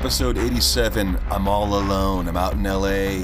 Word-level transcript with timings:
episode 0.00 0.38
87. 0.38 1.18
I'm 1.30 1.46
all 1.46 1.78
alone. 1.78 2.26
I'm 2.26 2.36
out 2.38 2.54
in 2.54 2.62
LA. 2.62 3.22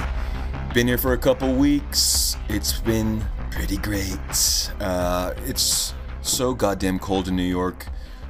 Been 0.74 0.86
here 0.86 0.98
for 0.98 1.14
a 1.14 1.18
couple 1.18 1.54
weeks. 1.54 2.36
It's 2.50 2.82
been 2.82 3.24
pretty 3.50 3.78
great. 3.78 4.70
Uh, 4.78 5.32
it's 5.46 5.94
so 6.20 6.52
goddamn 6.52 6.98
cold 6.98 7.28
in 7.28 7.36
New 7.36 7.42
York 7.44 7.86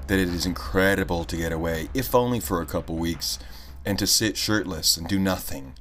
that 0.07 0.21
it 0.21 0.29
is 0.29 0.47
incredible 0.47 1.25
to 1.25 1.37
get 1.37 1.51
away, 1.51 1.89
if 1.93 2.15
only 2.15 2.39
for 2.39 2.63
a 2.63 2.67
couple 2.67 2.95
weeks, 2.95 3.41
and 3.85 3.99
to 3.99 4.07
sit 4.07 4.37
shirtless 4.37 4.97
and 4.97 5.09
do 5.09 5.19
nothing. 5.19 5.75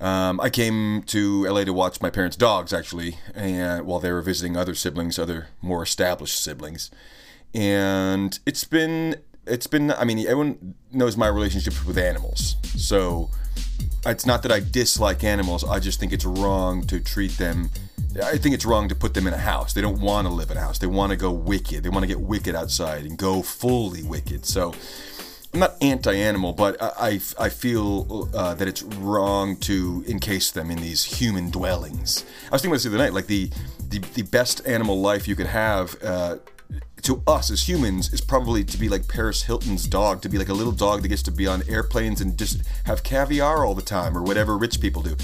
Um, 0.00 0.40
I 0.40 0.50
came 0.50 1.02
to 1.06 1.44
LA 1.44 1.64
to 1.64 1.72
watch 1.72 2.00
my 2.00 2.08
parents' 2.08 2.36
dogs, 2.36 2.72
actually, 2.72 3.18
and 3.34 3.84
while 3.84 3.98
they 3.98 4.12
were 4.12 4.22
visiting 4.22 4.56
other 4.56 4.76
siblings, 4.76 5.18
other 5.18 5.48
more 5.60 5.82
established 5.82 6.40
siblings. 6.40 6.92
And 7.52 8.38
it's 8.46 8.62
been, 8.62 9.16
it's 9.46 9.66
been. 9.66 9.92
I 9.92 10.04
mean, 10.04 10.18
everyone 10.20 10.74
knows 10.92 11.16
my 11.16 11.28
relationship 11.28 11.74
with 11.86 11.98
animals, 11.98 12.56
so 12.76 13.30
it's 14.06 14.26
not 14.26 14.42
that 14.42 14.52
I 14.52 14.60
dislike 14.60 15.24
animals. 15.24 15.64
I 15.64 15.80
just 15.80 16.00
think 16.00 16.12
it's 16.12 16.24
wrong 16.24 16.86
to 16.86 17.00
treat 17.00 17.32
them. 17.38 17.70
I 18.22 18.38
think 18.38 18.54
it's 18.54 18.64
wrong 18.64 18.88
to 18.88 18.94
put 18.94 19.14
them 19.14 19.26
in 19.26 19.34
a 19.34 19.38
house. 19.38 19.72
They 19.72 19.80
don't 19.80 20.00
want 20.00 20.26
to 20.28 20.32
live 20.32 20.50
in 20.50 20.56
a 20.56 20.60
house. 20.60 20.78
They 20.78 20.86
want 20.86 21.10
to 21.10 21.16
go 21.16 21.32
wicked. 21.32 21.82
They 21.82 21.88
want 21.88 22.04
to 22.04 22.06
get 22.06 22.20
wicked 22.20 22.54
outside 22.54 23.04
and 23.06 23.18
go 23.18 23.42
fully 23.42 24.04
wicked. 24.04 24.46
So 24.46 24.72
I'm 25.52 25.60
not 25.60 25.74
anti-animal, 25.80 26.52
but 26.52 26.80
I, 26.80 26.90
I, 26.98 27.20
I 27.38 27.48
feel 27.48 28.28
uh, 28.34 28.54
that 28.54 28.68
it's 28.68 28.82
wrong 28.82 29.56
to 29.58 30.04
encase 30.06 30.52
them 30.52 30.70
in 30.70 30.78
these 30.78 31.02
human 31.02 31.50
dwellings. 31.50 32.24
I 32.46 32.54
was 32.54 32.62
thinking 32.62 32.70
about 32.70 32.74
this 32.74 32.84
the 32.84 32.90
other 32.90 32.98
night, 32.98 33.12
like 33.12 33.26
the 33.26 33.50
the, 33.88 33.98
the 34.14 34.22
best 34.22 34.66
animal 34.66 35.00
life 35.00 35.28
you 35.28 35.36
could 35.36 35.46
have. 35.46 35.96
Uh, 36.02 36.36
to 37.04 37.22
us 37.26 37.50
as 37.50 37.68
humans 37.68 38.12
is 38.12 38.20
probably 38.20 38.64
to 38.64 38.78
be 38.78 38.88
like 38.88 39.06
Paris 39.06 39.42
Hilton's 39.42 39.86
dog, 39.86 40.22
to 40.22 40.28
be 40.28 40.38
like 40.38 40.48
a 40.48 40.54
little 40.54 40.72
dog 40.72 41.02
that 41.02 41.08
gets 41.08 41.22
to 41.24 41.30
be 41.30 41.46
on 41.46 41.62
airplanes 41.68 42.20
and 42.20 42.38
just 42.38 42.62
have 42.84 43.02
caviar 43.02 43.64
all 43.64 43.74
the 43.74 43.82
time 43.82 44.16
or 44.16 44.22
whatever 44.22 44.56
rich 44.56 44.80
people 44.80 45.02
do. 45.02 45.14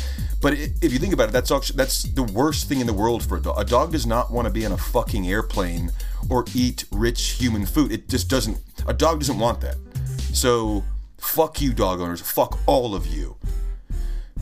But 0.42 0.54
if 0.54 0.92
you 0.92 0.98
think 0.98 1.14
about 1.14 1.30
it, 1.30 1.32
that's 1.32 1.50
actually, 1.50 1.76
that's 1.76 2.02
the 2.02 2.22
worst 2.22 2.68
thing 2.68 2.80
in 2.80 2.86
the 2.86 2.92
world 2.92 3.24
for 3.24 3.38
a 3.38 3.40
dog. 3.40 3.58
A 3.58 3.64
dog 3.64 3.92
does 3.92 4.06
not 4.06 4.30
want 4.30 4.46
to 4.46 4.52
be 4.52 4.66
on 4.66 4.72
a 4.72 4.76
fucking 4.76 5.26
airplane 5.26 5.90
or 6.28 6.44
eat 6.54 6.84
rich 6.92 7.30
human 7.32 7.64
food. 7.64 7.92
It 7.92 8.08
just 8.08 8.28
doesn't. 8.28 8.58
A 8.86 8.92
dog 8.92 9.20
doesn't 9.20 9.38
want 9.38 9.62
that. 9.62 9.76
So 10.34 10.84
fuck 11.18 11.62
you, 11.62 11.72
dog 11.72 12.00
owners. 12.00 12.20
Fuck 12.20 12.58
all 12.66 12.94
of 12.94 13.06
you. 13.06 13.36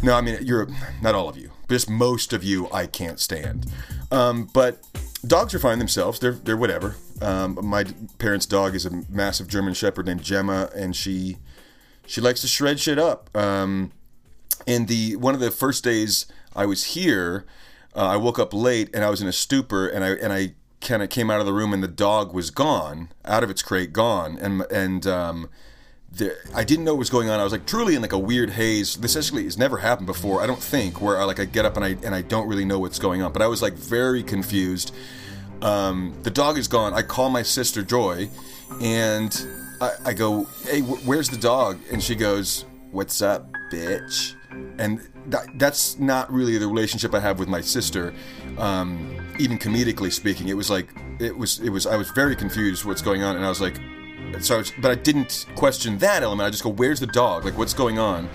No, 0.02 0.14
I 0.14 0.20
mean 0.20 0.38
you're 0.42 0.68
not 1.02 1.14
all 1.14 1.28
of 1.28 1.36
you, 1.36 1.50
just 1.68 1.88
most 1.88 2.32
of 2.32 2.42
you. 2.42 2.68
I 2.72 2.86
can't 2.86 3.18
stand. 3.18 3.66
Um, 4.10 4.48
but 4.52 4.80
dogs 5.26 5.54
are 5.54 5.58
fine 5.58 5.78
themselves. 5.78 6.18
They're 6.18 6.32
they're 6.32 6.56
whatever. 6.56 6.96
Um, 7.20 7.58
my 7.62 7.84
parents' 8.18 8.46
dog 8.46 8.74
is 8.74 8.86
a 8.86 8.90
massive 9.08 9.48
German 9.48 9.74
Shepherd 9.74 10.06
named 10.06 10.22
Gemma, 10.22 10.70
and 10.74 10.94
she 10.94 11.38
she 12.06 12.20
likes 12.20 12.40
to 12.40 12.48
shred 12.48 12.80
shit 12.80 12.98
up. 12.98 13.34
Um, 13.36 13.92
and 14.66 14.88
the 14.88 15.16
one 15.16 15.34
of 15.34 15.40
the 15.40 15.50
first 15.50 15.84
days 15.84 16.26
I 16.54 16.66
was 16.66 16.84
here, 16.84 17.44
uh, 17.94 18.06
I 18.06 18.16
woke 18.16 18.38
up 18.38 18.52
late 18.52 18.90
and 18.94 19.04
I 19.04 19.10
was 19.10 19.20
in 19.20 19.28
a 19.28 19.32
stupor, 19.32 19.88
and 19.88 20.04
I 20.04 20.10
and 20.10 20.32
I 20.32 20.54
kind 20.80 21.02
of 21.02 21.10
came 21.10 21.30
out 21.30 21.40
of 21.40 21.46
the 21.46 21.52
room 21.52 21.72
and 21.72 21.82
the 21.82 21.88
dog 21.88 22.32
was 22.32 22.50
gone, 22.50 23.08
out 23.24 23.42
of 23.42 23.50
its 23.50 23.62
crate, 23.62 23.92
gone, 23.92 24.38
and 24.38 24.62
and 24.70 25.06
um, 25.06 25.48
the, 26.10 26.36
I 26.54 26.64
didn't 26.64 26.84
know 26.84 26.94
what 26.94 27.00
was 27.00 27.10
going 27.10 27.28
on. 27.28 27.40
I 27.40 27.44
was 27.44 27.52
like 27.52 27.66
truly 27.66 27.94
in 27.94 28.02
like 28.02 28.12
a 28.12 28.18
weird 28.18 28.50
haze. 28.50 28.96
This 28.96 29.16
actually 29.16 29.44
has 29.44 29.58
never 29.58 29.78
happened 29.78 30.06
before. 30.06 30.40
I 30.40 30.46
don't 30.46 30.62
think 30.62 31.00
where 31.00 31.20
I 31.20 31.24
like 31.24 31.40
I 31.40 31.44
get 31.44 31.64
up 31.64 31.76
and 31.76 31.84
I 31.84 31.96
and 32.04 32.14
I 32.14 32.22
don't 32.22 32.48
really 32.48 32.64
know 32.64 32.78
what's 32.78 32.98
going 32.98 33.22
on. 33.22 33.32
But 33.32 33.42
I 33.42 33.46
was 33.46 33.62
like 33.62 33.74
very 33.74 34.22
confused. 34.22 34.94
Um, 35.62 36.14
the 36.22 36.30
dog 36.30 36.58
is 36.58 36.68
gone. 36.68 36.94
I 36.94 37.02
call 37.02 37.30
my 37.30 37.42
sister 37.42 37.82
Joy, 37.82 38.28
and 38.80 39.46
I, 39.80 39.90
I 40.06 40.12
go, 40.12 40.44
"Hey, 40.64 40.80
wh- 40.80 41.06
where's 41.06 41.28
the 41.28 41.36
dog?" 41.36 41.78
And 41.90 42.02
she 42.02 42.14
goes, 42.14 42.64
"What's 42.92 43.20
up, 43.22 43.50
bitch?" 43.72 44.34
And 44.78 45.00
that, 45.26 45.46
that's 45.58 45.98
not 45.98 46.32
really 46.32 46.58
the 46.58 46.66
relationship 46.66 47.14
I 47.14 47.20
have 47.20 47.38
with 47.38 47.48
my 47.48 47.60
sister. 47.60 48.14
Um, 48.56 49.16
even 49.38 49.58
comedically 49.58 50.12
speaking, 50.12 50.48
it 50.48 50.56
was 50.56 50.70
like 50.70 50.88
it 51.18 51.36
was 51.36 51.58
it 51.60 51.70
was 51.70 51.86
I 51.86 51.96
was 51.96 52.10
very 52.10 52.36
confused 52.36 52.84
what's 52.84 53.02
going 53.02 53.22
on, 53.22 53.36
and 53.36 53.44
I 53.44 53.48
was 53.48 53.60
like, 53.60 53.76
so 54.40 54.56
I 54.56 54.58
was, 54.58 54.72
but 54.80 54.90
I 54.90 54.94
didn't 54.94 55.46
question 55.56 55.98
that 55.98 56.22
element. 56.22 56.46
I 56.46 56.50
just 56.50 56.62
go, 56.62 56.70
"Where's 56.70 57.00
the 57.00 57.06
dog? 57.06 57.44
Like, 57.44 57.58
what's 57.58 57.74
going 57.74 57.98
on?" 57.98 58.28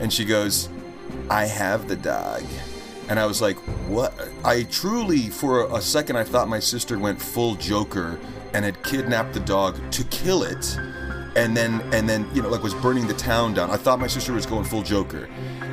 And 0.00 0.12
she 0.12 0.24
goes, 0.24 0.68
"I 1.30 1.46
have 1.46 1.88
the 1.88 1.96
dog." 1.96 2.42
And 3.08 3.18
I 3.18 3.26
was 3.26 3.40
like, 3.40 3.56
"What?" 3.88 4.12
I 4.44 4.64
truly, 4.64 5.28
for 5.28 5.66
a 5.74 5.80
second, 5.80 6.16
I 6.16 6.24
thought 6.24 6.48
my 6.48 6.60
sister 6.60 6.98
went 6.98 7.20
full 7.20 7.54
Joker 7.54 8.18
and 8.52 8.64
had 8.64 8.82
kidnapped 8.82 9.32
the 9.34 9.40
dog 9.40 9.78
to 9.92 10.04
kill 10.04 10.42
it, 10.42 10.76
and 11.36 11.56
then 11.56 11.80
and 11.92 12.08
then 12.08 12.28
you 12.34 12.42
know 12.42 12.48
like 12.48 12.62
was 12.62 12.74
burning 12.74 13.06
the 13.06 13.14
town 13.14 13.54
down. 13.54 13.70
I 13.70 13.76
thought 13.76 13.98
my 13.98 14.06
sister 14.06 14.32
was 14.32 14.46
going 14.46 14.64
full 14.64 14.82
Joker, 14.82 15.28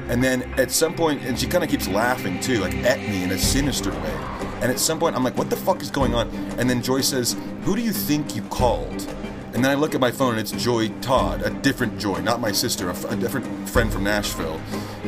and 0.08 0.24
then 0.24 0.44
at 0.60 0.72
some 0.72 0.96
point, 0.96 1.24
and 1.24 1.38
she 1.38 1.48
kind 1.48 1.64
of 1.64 1.70
keeps 1.70 1.88
laughing 1.88 2.40
too, 2.40 2.60
like 2.60 2.76
at 2.78 3.00
me 3.00 3.24
in 3.24 3.32
a 3.32 3.38
sinister 3.38 3.92
way. 3.92 4.18
And 4.62 4.72
at 4.72 4.80
some 4.80 5.00
point, 5.00 5.16
I'm 5.16 5.24
like, 5.24 5.38
"What 5.38 5.50
the 5.50 5.58
fuck 5.58 5.82
is 5.82 5.92
going 5.92 6.16
on?" 6.16 6.30
And 6.58 6.70
then 6.70 6.82
Joy 6.82 7.02
says, 7.02 7.36
"Who 7.64 7.76
do 7.76 7.82
you 7.82 7.92
think 7.92 8.36
you 8.36 8.42
called?" 8.44 9.06
And 9.54 9.64
then 9.64 9.72
I 9.72 9.76
look 9.76 9.96
at 9.96 10.02
my 10.02 10.12
phone 10.12 10.32
and 10.32 10.40
it's 10.42 10.52
Joy 10.52 10.90
Todd, 11.00 11.42
a 11.42 11.50
different 11.50 11.98
Joy, 11.98 12.20
not 12.20 12.42
my 12.42 12.52
sister, 12.52 12.90
a, 12.90 12.92
f- 12.92 13.10
a 13.10 13.16
different 13.16 13.70
friend 13.70 13.90
from 13.92 14.04
Nashville. 14.04 14.60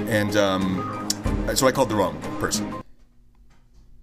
And 0.08 0.38
um, 0.38 1.06
so 1.56 1.68
I 1.68 1.72
called 1.72 1.90
the 1.90 1.96
wrong 1.96 2.19
person. 2.40 2.74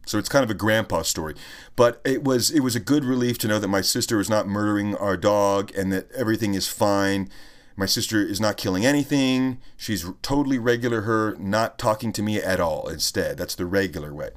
So 0.07 0.19
it's 0.19 0.29
kind 0.29 0.45
of 0.45 0.51
a 0.51 0.55
grandpa 0.55 1.03
story, 1.03 1.35
but 1.77 2.01
it 2.05 2.25
was 2.25 2.51
it 2.51 2.61
was 2.61 2.77
a 2.77 2.81
good 2.81 3.05
relief 3.05 3.39
to 3.39 3.49
know 3.49 3.59
that 3.59 3.69
my 3.69 3.81
sister 3.81 4.21
is 4.21 4.29
not 4.29 4.47
murdering 4.47 4.95
our 4.97 5.17
dog 5.17 5.73
and 5.77 5.93
that 5.93 6.11
everything 6.13 6.55
is 6.55 6.69
fine. 6.69 7.29
My 7.77 7.87
sister 7.87 8.23
is 8.23 8.41
not 8.41 8.57
killing 8.57 8.87
anything. 8.87 9.61
She's 9.77 10.05
totally 10.23 10.59
regular. 10.59 11.03
Her 11.03 11.35
not 11.39 11.79
talking 11.79 12.13
to 12.13 12.23
me 12.23 12.37
at 12.37 12.61
all. 12.61 12.89
Instead, 12.89 13.37
that's 13.39 13.55
the 13.55 13.67
regular 13.67 14.15
way. 14.15 14.31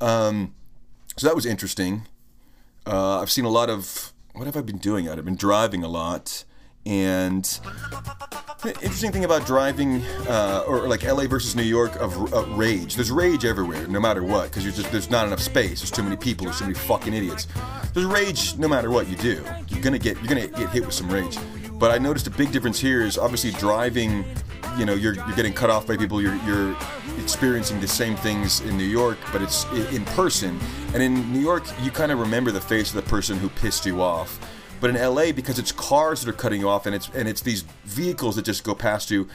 Um, 0.00 0.54
so 1.16 1.26
that 1.26 1.34
was 1.34 1.46
interesting. 1.46 2.06
Uh, 2.86 3.20
I've 3.20 3.30
seen 3.30 3.44
a 3.44 3.50
lot 3.50 3.70
of 3.70 4.12
what 4.34 4.46
have 4.46 4.56
I 4.56 4.62
been 4.62 4.78
doing? 4.78 5.08
I've 5.08 5.24
been 5.24 5.36
driving 5.36 5.84
a 5.84 5.88
lot, 5.88 6.44
and 6.84 7.60
interesting 8.66 9.12
thing 9.12 9.24
about 9.24 9.46
driving, 9.46 10.02
uh, 10.28 10.64
or 10.66 10.88
like 10.88 11.02
LA 11.02 11.26
versus 11.26 11.54
New 11.54 11.62
York, 11.62 11.96
of 11.96 12.32
uh, 12.32 12.44
rage. 12.54 12.94
There's 12.94 13.10
rage 13.10 13.44
everywhere, 13.44 13.86
no 13.86 14.00
matter 14.00 14.22
what, 14.22 14.50
because 14.50 14.64
you're 14.64 14.72
just 14.72 14.90
there's 14.90 15.10
not 15.10 15.26
enough 15.26 15.40
space. 15.40 15.80
There's 15.80 15.90
too 15.90 16.02
many 16.02 16.16
people. 16.16 16.46
There's 16.46 16.58
too 16.58 16.64
many 16.64 16.74
fucking 16.74 17.12
idiots. 17.12 17.46
There's 17.92 18.06
rage 18.06 18.56
no 18.56 18.68
matter 18.68 18.90
what 18.90 19.08
you 19.08 19.16
do. 19.16 19.44
You're 19.68 19.82
gonna 19.82 19.98
get 19.98 20.16
you're 20.18 20.26
gonna 20.26 20.48
get 20.48 20.70
hit 20.70 20.84
with 20.84 20.94
some 20.94 21.10
rage. 21.10 21.38
But 21.72 21.90
I 21.90 21.98
noticed 21.98 22.26
a 22.26 22.30
big 22.30 22.52
difference 22.52 22.78
here 22.80 23.02
is 23.02 23.18
obviously 23.18 23.50
driving. 23.52 24.24
You 24.78 24.86
know, 24.86 24.94
you're 24.94 25.14
you're 25.14 25.36
getting 25.36 25.52
cut 25.52 25.70
off 25.70 25.86
by 25.86 25.96
people. 25.96 26.22
You're 26.22 26.36
you're 26.46 26.76
experiencing 27.20 27.80
the 27.80 27.88
same 27.88 28.16
things 28.16 28.60
in 28.60 28.76
New 28.76 28.84
York, 28.84 29.18
but 29.32 29.42
it's 29.42 29.64
in 29.92 30.04
person. 30.06 30.58
And 30.92 31.02
in 31.02 31.32
New 31.32 31.40
York, 31.40 31.64
you 31.82 31.90
kind 31.90 32.12
of 32.12 32.18
remember 32.18 32.50
the 32.50 32.60
face 32.60 32.90
of 32.90 32.96
the 32.96 33.10
person 33.10 33.38
who 33.38 33.48
pissed 33.48 33.86
you 33.86 34.02
off. 34.02 34.38
But 34.80 34.90
in 34.90 34.96
LA, 34.96 35.32
because 35.32 35.58
it's 35.58 35.72
cars 35.72 36.22
that 36.22 36.30
are 36.30 36.36
cutting 36.36 36.60
you 36.60 36.68
off, 36.68 36.86
and 36.86 36.94
it's 36.94 37.08
and 37.14 37.28
it's 37.28 37.40
these 37.40 37.62
vehicles 37.84 38.36
that 38.36 38.44
just 38.44 38.64
go 38.64 38.74
past 38.74 39.10
you, 39.10 39.28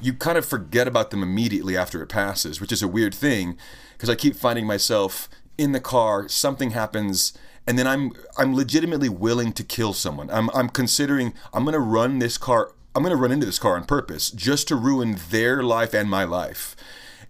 you 0.00 0.12
kind 0.12 0.38
of 0.38 0.44
forget 0.44 0.88
about 0.88 1.10
them 1.10 1.22
immediately 1.22 1.76
after 1.76 2.02
it 2.02 2.08
passes, 2.08 2.60
which 2.60 2.72
is 2.72 2.82
a 2.82 2.88
weird 2.88 3.14
thing. 3.14 3.56
Because 3.92 4.10
I 4.10 4.14
keep 4.14 4.36
finding 4.36 4.66
myself 4.66 5.28
in 5.56 5.72
the 5.72 5.80
car, 5.80 6.28
something 6.28 6.70
happens, 6.70 7.32
and 7.66 7.78
then 7.78 7.86
I'm 7.86 8.12
I'm 8.36 8.54
legitimately 8.54 9.08
willing 9.08 9.52
to 9.52 9.64
kill 9.64 9.92
someone. 9.92 10.30
I'm 10.30 10.50
I'm 10.50 10.68
considering 10.68 11.34
I'm 11.52 11.64
gonna 11.64 11.80
run 11.80 12.18
this 12.18 12.38
car. 12.38 12.72
I'm 12.94 13.02
gonna 13.02 13.16
run 13.16 13.32
into 13.32 13.46
this 13.46 13.58
car 13.58 13.76
on 13.76 13.84
purpose 13.84 14.30
just 14.30 14.68
to 14.68 14.76
ruin 14.76 15.18
their 15.30 15.62
life 15.62 15.94
and 15.94 16.10
my 16.10 16.24
life 16.24 16.74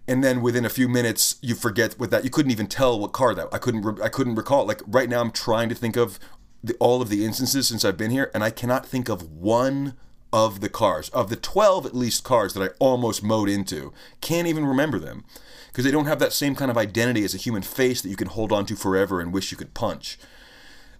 and 0.09 0.23
then 0.23 0.41
within 0.41 0.65
a 0.65 0.69
few 0.69 0.89
minutes 0.89 1.35
you 1.41 1.53
forget 1.53 1.93
what 1.99 2.09
that 2.09 2.23
you 2.23 2.31
couldn't 2.31 2.51
even 2.51 2.65
tell 2.65 2.99
what 2.99 3.11
car 3.11 3.35
that 3.35 3.47
I 3.53 3.59
couldn't 3.59 4.01
I 4.01 4.09
couldn't 4.09 4.35
recall 4.35 4.65
like 4.65 4.81
right 4.87 5.07
now 5.07 5.21
I'm 5.21 5.31
trying 5.31 5.69
to 5.69 5.75
think 5.75 5.95
of 5.95 6.19
the, 6.63 6.75
all 6.79 7.01
of 7.01 7.09
the 7.09 7.25
instances 7.25 7.67
since 7.67 7.85
I've 7.85 7.97
been 7.97 8.11
here 8.11 8.31
and 8.33 8.43
I 8.43 8.49
cannot 8.49 8.85
think 8.85 9.09
of 9.09 9.31
one 9.31 9.95
of 10.31 10.61
the 10.61 10.69
cars 10.69 11.09
of 11.09 11.29
the 11.29 11.35
12 11.35 11.85
at 11.85 11.95
least 11.95 12.23
cars 12.23 12.53
that 12.53 12.63
I 12.63 12.73
almost 12.79 13.23
mowed 13.23 13.49
into 13.49 13.93
can't 14.21 14.47
even 14.47 14.65
remember 14.65 14.99
them 14.99 15.25
because 15.67 15.85
they 15.85 15.91
don't 15.91 16.05
have 16.05 16.19
that 16.19 16.33
same 16.33 16.55
kind 16.55 16.69
of 16.69 16.77
identity 16.77 17.23
as 17.23 17.33
a 17.33 17.37
human 17.37 17.63
face 17.63 18.01
that 18.01 18.09
you 18.09 18.15
can 18.15 18.27
hold 18.27 18.51
on 18.51 18.65
to 18.67 18.75
forever 18.75 19.19
and 19.19 19.33
wish 19.33 19.51
you 19.51 19.57
could 19.57 19.73
punch 19.73 20.19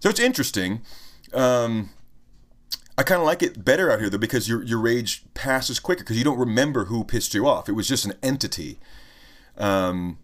so 0.00 0.08
it's 0.08 0.18
interesting 0.18 0.80
um, 1.32 1.90
I 3.00 3.02
kind 3.02 3.22
of 3.22 3.26
like 3.26 3.42
it 3.42 3.64
better 3.64 3.90
out 3.90 3.98
here 3.98 4.10
though 4.10 4.18
because 4.18 4.46
your 4.46 4.62
your 4.62 4.78
rage 4.78 5.24
passes 5.32 5.80
quicker 5.80 6.00
because 6.00 6.18
you 6.18 6.24
don't 6.24 6.38
remember 6.38 6.84
who 6.84 7.02
pissed 7.02 7.32
you 7.32 7.48
off. 7.48 7.66
It 7.66 7.72
was 7.72 7.88
just 7.88 8.04
an 8.04 8.12
entity. 8.22 8.78
Um, 9.56 10.18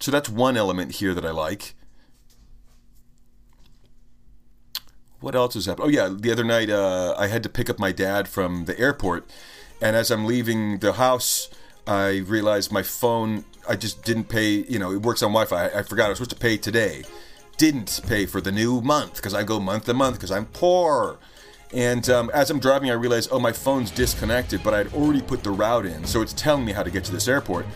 so 0.00 0.10
that's 0.10 0.30
one 0.30 0.56
element 0.56 0.92
here 0.92 1.12
that 1.12 1.26
I 1.26 1.30
like. 1.30 1.74
What 5.20 5.34
else 5.34 5.54
has 5.54 5.66
happened? 5.66 5.86
Oh 5.86 5.90
yeah, 5.90 6.08
the 6.08 6.30
other 6.30 6.44
night 6.44 6.70
uh, 6.70 7.14
I 7.18 7.26
had 7.28 7.42
to 7.42 7.48
pick 7.48 7.70
up 7.70 7.78
my 7.78 7.92
dad 7.92 8.28
from 8.28 8.66
the 8.66 8.78
airport, 8.78 9.28
and 9.80 9.96
as 9.96 10.10
I'm 10.10 10.26
leaving 10.26 10.78
the 10.78 10.92
house, 10.94 11.48
I 11.86 12.18
realized 12.18 12.70
my 12.70 12.82
phone. 12.82 13.44
I 13.68 13.76
just 13.76 14.04
didn't 14.04 14.28
pay. 14.28 14.64
You 14.68 14.78
know, 14.78 14.92
it 14.92 15.02
works 15.02 15.22
on 15.22 15.30
Wi-Fi. 15.32 15.68
I, 15.68 15.78
I 15.80 15.82
forgot 15.82 16.06
I 16.06 16.08
was 16.10 16.18
supposed 16.18 16.30
to 16.30 16.36
pay 16.36 16.56
today. 16.56 17.04
Didn't 17.56 18.00
pay 18.06 18.26
for 18.26 18.40
the 18.40 18.52
new 18.52 18.80
month 18.82 19.16
because 19.16 19.32
I 19.34 19.42
go 19.42 19.58
month 19.58 19.86
to 19.86 19.94
month 19.94 20.16
because 20.16 20.30
I'm 20.30 20.46
poor 20.46 21.18
And 21.72 22.08
um, 22.10 22.30
as 22.32 22.50
I'm 22.50 22.60
driving, 22.60 22.90
I 22.90 22.94
realize, 22.94 23.28
oh, 23.30 23.40
my 23.40 23.52
phone's 23.52 23.90
disconnected, 23.90 24.62
but 24.62 24.72
I'd 24.72 24.92
already 24.94 25.20
put 25.20 25.42
the 25.42 25.50
route 25.50 25.86
in, 25.86 26.04
so 26.04 26.22
it's 26.22 26.32
telling 26.32 26.64
me 26.64 26.72
how 26.72 26.82
to 26.82 26.90
get 26.90 27.04
to 27.04 27.12
this 27.12 27.26
airport. 27.28 27.66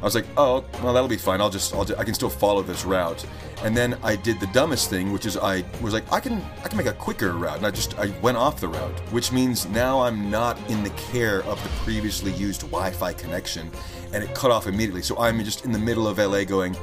I 0.00 0.04
was 0.04 0.14
like, 0.14 0.26
oh, 0.36 0.64
well, 0.82 0.92
that'll 0.92 1.08
be 1.08 1.16
fine. 1.16 1.40
I'll 1.40 1.50
just, 1.50 1.74
I'll 1.74 1.84
just, 1.84 1.98
I 1.98 2.04
can 2.04 2.14
still 2.14 2.30
follow 2.30 2.62
this 2.62 2.84
route. 2.84 3.24
And 3.64 3.76
then 3.76 3.98
I 4.02 4.16
did 4.16 4.38
the 4.38 4.46
dumbest 4.48 4.90
thing, 4.90 5.12
which 5.12 5.24
is 5.24 5.36
I 5.36 5.64
was 5.80 5.94
like, 5.94 6.10
I 6.12 6.20
can, 6.20 6.42
I 6.62 6.68
can 6.68 6.76
make 6.76 6.86
a 6.86 6.92
quicker 6.92 7.32
route, 7.32 7.56
and 7.56 7.66
I 7.66 7.70
just, 7.70 7.98
I 7.98 8.12
went 8.20 8.36
off 8.36 8.60
the 8.60 8.68
route, 8.68 8.98
which 9.10 9.32
means 9.32 9.66
now 9.68 10.00
I'm 10.00 10.30
not 10.30 10.58
in 10.70 10.82
the 10.82 10.90
care 10.90 11.42
of 11.44 11.62
the 11.62 11.68
previously 11.82 12.32
used 12.32 12.60
Wi-Fi 12.62 13.14
connection, 13.14 13.70
and 14.12 14.22
it 14.22 14.34
cut 14.34 14.50
off 14.50 14.66
immediately. 14.66 15.02
So 15.02 15.18
I'm 15.18 15.42
just 15.42 15.64
in 15.64 15.72
the 15.72 15.78
middle 15.78 16.06
of 16.06 16.18
LA 16.18 16.44
going, 16.44 16.76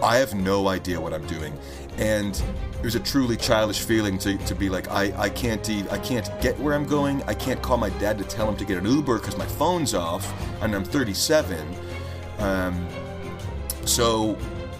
I 0.00 0.16
have 0.16 0.34
no 0.34 0.68
idea 0.68 1.00
what 1.00 1.12
I'm 1.12 1.26
doing, 1.26 1.52
and 1.98 2.40
it 2.78 2.84
was 2.84 2.94
a 2.94 3.00
truly 3.00 3.36
childish 3.36 3.80
feeling 3.80 4.18
to, 4.18 4.38
to 4.38 4.54
be 4.54 4.68
like, 4.68 4.88
I, 4.88 5.12
I 5.16 5.28
can't, 5.28 5.68
I 5.90 5.98
can't 5.98 6.28
get 6.40 6.58
where 6.58 6.74
I'm 6.74 6.86
going. 6.86 7.22
I 7.24 7.34
can't 7.34 7.60
call 7.62 7.76
my 7.76 7.90
dad 7.90 8.18
to 8.18 8.24
tell 8.24 8.48
him 8.48 8.56
to 8.56 8.64
get 8.64 8.78
an 8.78 8.86
Uber 8.86 9.18
because 9.18 9.36
my 9.36 9.46
phone's 9.46 9.94
off, 9.94 10.32
and 10.62 10.74
I'm 10.74 10.84
37 10.84 11.58
um, 12.42 12.88
so 13.84 14.36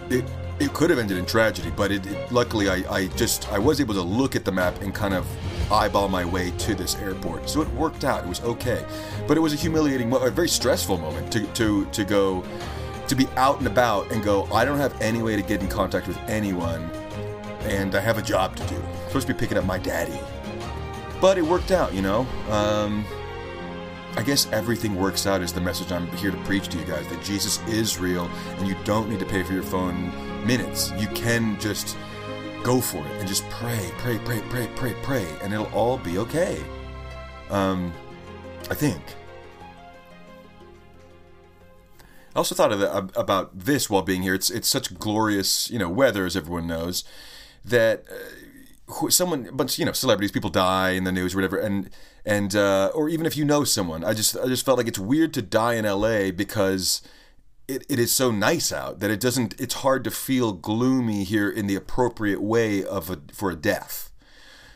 it 0.09 0.25
it 0.59 0.73
could 0.73 0.89
have 0.89 0.99
ended 0.99 1.17
in 1.17 1.25
tragedy, 1.25 1.71
but 1.75 1.91
it, 1.91 2.05
it, 2.05 2.31
luckily 2.31 2.69
I, 2.69 2.83
I 2.89 3.07
just 3.07 3.51
I 3.51 3.57
was 3.57 3.81
able 3.81 3.93
to 3.95 4.01
look 4.01 4.35
at 4.35 4.45
the 4.45 4.51
map 4.51 4.81
and 4.81 4.93
kind 4.93 5.13
of 5.13 5.25
eyeball 5.71 6.07
my 6.09 6.23
way 6.23 6.51
to 6.51 6.75
this 6.75 6.95
airport. 6.97 7.49
So 7.49 7.61
it 7.61 7.69
worked 7.69 8.03
out. 8.03 8.23
It 8.23 8.27
was 8.27 8.41
okay, 8.41 8.85
but 9.27 9.35
it 9.37 9.39
was 9.39 9.53
a 9.53 9.55
humiliating, 9.55 10.13
a 10.13 10.29
very 10.29 10.49
stressful 10.49 10.97
moment 10.97 11.31
to 11.33 11.45
to 11.53 11.85
to 11.85 12.03
go 12.03 12.43
to 13.07 13.15
be 13.15 13.27
out 13.35 13.57
and 13.57 13.67
about 13.67 14.11
and 14.11 14.23
go. 14.23 14.45
I 14.45 14.65
don't 14.65 14.77
have 14.77 14.99
any 15.01 15.21
way 15.21 15.35
to 15.35 15.41
get 15.41 15.61
in 15.61 15.67
contact 15.67 16.07
with 16.07 16.17
anyone, 16.27 16.89
and 17.61 17.95
I 17.95 17.99
have 17.99 18.17
a 18.17 18.21
job 18.21 18.55
to 18.57 18.67
do. 18.67 18.75
I'm 18.75 19.07
supposed 19.07 19.27
to 19.27 19.33
be 19.33 19.39
picking 19.39 19.57
up 19.57 19.65
my 19.65 19.79
daddy, 19.79 20.19
but 21.19 21.37
it 21.37 21.43
worked 21.43 21.71
out. 21.71 21.93
You 21.93 22.01
know. 22.01 22.27
Um, 22.49 23.05
I 24.15 24.21
guess 24.21 24.47
everything 24.51 24.95
works 24.95 25.25
out 25.25 25.41
is 25.41 25.51
the 25.51 25.61
message 25.61 25.91
I'm 25.91 26.07
here 26.17 26.29
to 26.29 26.37
preach 26.43 26.67
to 26.67 26.77
you 26.77 26.85
guys 26.85 27.07
that 27.07 27.23
Jesus 27.23 27.59
is 27.67 27.97
real 27.97 28.29
and 28.57 28.67
you 28.67 28.75
don't 28.83 29.09
need 29.09 29.19
to 29.19 29.25
pay 29.25 29.41
for 29.41 29.53
your 29.53 29.63
phone 29.63 30.11
minutes. 30.45 30.91
You 30.99 31.07
can 31.07 31.59
just 31.59 31.97
go 32.63 32.79
for 32.79 32.99
it 32.99 33.11
and 33.19 33.27
just 33.27 33.47
pray, 33.49 33.91
pray, 33.97 34.19
pray, 34.19 34.41
pray, 34.49 34.69
pray, 34.75 34.95
pray, 35.01 35.27
and 35.41 35.51
it'll 35.51 35.65
all 35.73 35.97
be 35.97 36.19
okay. 36.19 36.63
Um, 37.49 37.91
I 38.69 38.75
think. 38.75 39.01
I 42.35 42.39
also 42.39 42.55
thought 42.55 42.71
about 43.15 43.59
this 43.59 43.89
while 43.89 44.01
being 44.01 44.21
here. 44.21 44.33
It's 44.33 44.49
it's 44.49 44.67
such 44.67 44.97
glorious, 44.97 45.69
you 45.69 45.77
know, 45.77 45.89
weather 45.89 46.25
as 46.25 46.35
everyone 46.35 46.65
knows, 46.65 47.03
that 47.63 48.05
uh, 48.09 48.15
someone, 49.09 49.49
but 49.53 49.77
you 49.77 49.85
know, 49.85 49.91
celebrities, 49.91 50.31
people 50.31 50.49
die 50.49 50.91
in 50.91 51.03
the 51.03 51.11
news 51.11 51.33
or 51.33 51.37
whatever, 51.37 51.57
and 51.57 51.89
and 52.25 52.55
uh, 52.55 52.91
or 52.93 53.09
even 53.09 53.25
if 53.25 53.37
you 53.37 53.45
know 53.45 53.63
someone, 53.63 54.03
I 54.03 54.13
just 54.13 54.37
I 54.37 54.47
just 54.47 54.65
felt 54.65 54.77
like 54.77 54.87
it's 54.87 54.99
weird 54.99 55.33
to 55.35 55.41
die 55.41 55.75
in 55.75 55.85
LA 55.85 56.31
because 56.31 57.01
it, 57.67 57.85
it 57.89 57.99
is 57.99 58.11
so 58.11 58.31
nice 58.31 58.71
out 58.71 58.99
that 58.99 59.11
it 59.11 59.19
doesn't 59.19 59.59
it's 59.59 59.75
hard 59.75 60.03
to 60.03 60.11
feel 60.11 60.51
gloomy 60.51 61.23
here 61.23 61.49
in 61.49 61.67
the 61.67 61.75
appropriate 61.75 62.41
way 62.41 62.83
of 62.83 63.09
a, 63.09 63.19
for 63.31 63.51
a 63.51 63.55
death. 63.55 64.11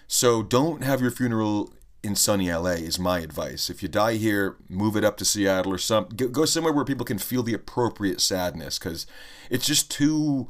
So 0.08 0.42
don't 0.42 0.84
have 0.84 1.02
your 1.02 1.12
funeral 1.12 1.74
in 2.02 2.16
sunny 2.16 2.52
LA 2.52 2.72
is 2.72 2.98
my 2.98 3.20
advice. 3.20 3.70
If 3.70 3.84
you 3.84 3.90
die 3.90 4.14
here, 4.14 4.56
move 4.70 4.96
it 4.96 5.04
up 5.04 5.18
to 5.18 5.26
Seattle 5.26 5.74
or 5.74 5.78
some 5.78 6.08
go 6.08 6.46
somewhere 6.46 6.72
where 6.72 6.86
people 6.86 7.06
can 7.06 7.18
feel 7.18 7.44
the 7.44 7.54
appropriate 7.54 8.22
sadness 8.22 8.80
cuz 8.80 9.06
it's 9.50 9.68
just 9.68 9.92
too 9.92 10.50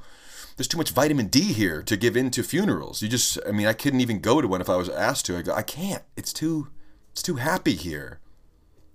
there's 0.57 0.67
too 0.67 0.77
much 0.77 0.91
vitamin 0.91 1.27
D 1.27 1.53
here 1.53 1.81
to 1.83 1.95
give 1.95 2.17
into 2.17 2.43
funerals. 2.43 3.01
You 3.01 3.07
just 3.07 3.37
I 3.47 3.51
mean 3.51 3.67
I 3.67 3.73
couldn't 3.73 4.01
even 4.01 4.19
go 4.19 4.41
to 4.41 4.47
one 4.47 4.61
if 4.61 4.69
I 4.69 4.75
was 4.75 4.89
asked 4.89 5.25
to. 5.27 5.37
I 5.37 5.41
go 5.43 5.53
I 5.53 5.61
can't. 5.61 6.03
It's 6.17 6.33
too 6.33 6.67
it's 7.11 7.23
too 7.23 7.35
happy 7.35 7.75
here. 7.75 8.19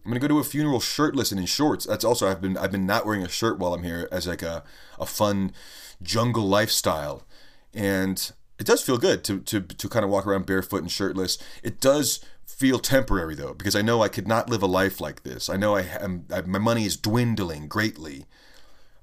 I'm 0.04 0.10
gonna 0.10 0.20
go 0.20 0.28
to 0.28 0.40
a 0.40 0.44
funeral 0.44 0.80
shirtless 0.80 1.30
and 1.30 1.40
in 1.40 1.46
shorts. 1.46 1.86
That's 1.86 2.04
also 2.04 2.28
I've 2.28 2.40
been 2.40 2.58
I've 2.58 2.72
been 2.72 2.86
not 2.86 3.06
wearing 3.06 3.22
a 3.22 3.28
shirt 3.28 3.58
while 3.58 3.74
I'm 3.74 3.84
here 3.84 4.08
as 4.10 4.26
like 4.26 4.42
a, 4.42 4.64
a 4.98 5.06
fun 5.06 5.52
jungle 6.02 6.46
lifestyle. 6.46 7.22
And 7.72 8.32
it 8.58 8.66
does 8.66 8.82
feel 8.82 8.98
good 8.98 9.24
to, 9.24 9.40
to, 9.40 9.60
to 9.60 9.88
kind 9.88 10.04
of 10.04 10.10
walk 10.10 10.26
around 10.26 10.46
barefoot 10.46 10.82
and 10.82 10.90
shirtless. 10.90 11.38
It 11.62 11.80
does 11.80 12.20
feel 12.44 12.78
temporary 12.78 13.34
though, 13.34 13.54
because 13.54 13.74
I 13.74 13.82
know 13.82 14.02
I 14.02 14.08
could 14.08 14.28
not 14.28 14.50
live 14.50 14.62
a 14.62 14.66
life 14.66 15.00
like 15.00 15.22
this. 15.22 15.48
I 15.48 15.56
know 15.56 15.76
I 15.76 15.82
am 16.00 16.26
I, 16.32 16.42
my 16.42 16.58
money 16.58 16.84
is 16.84 16.96
dwindling 16.96 17.68
greatly. 17.68 18.26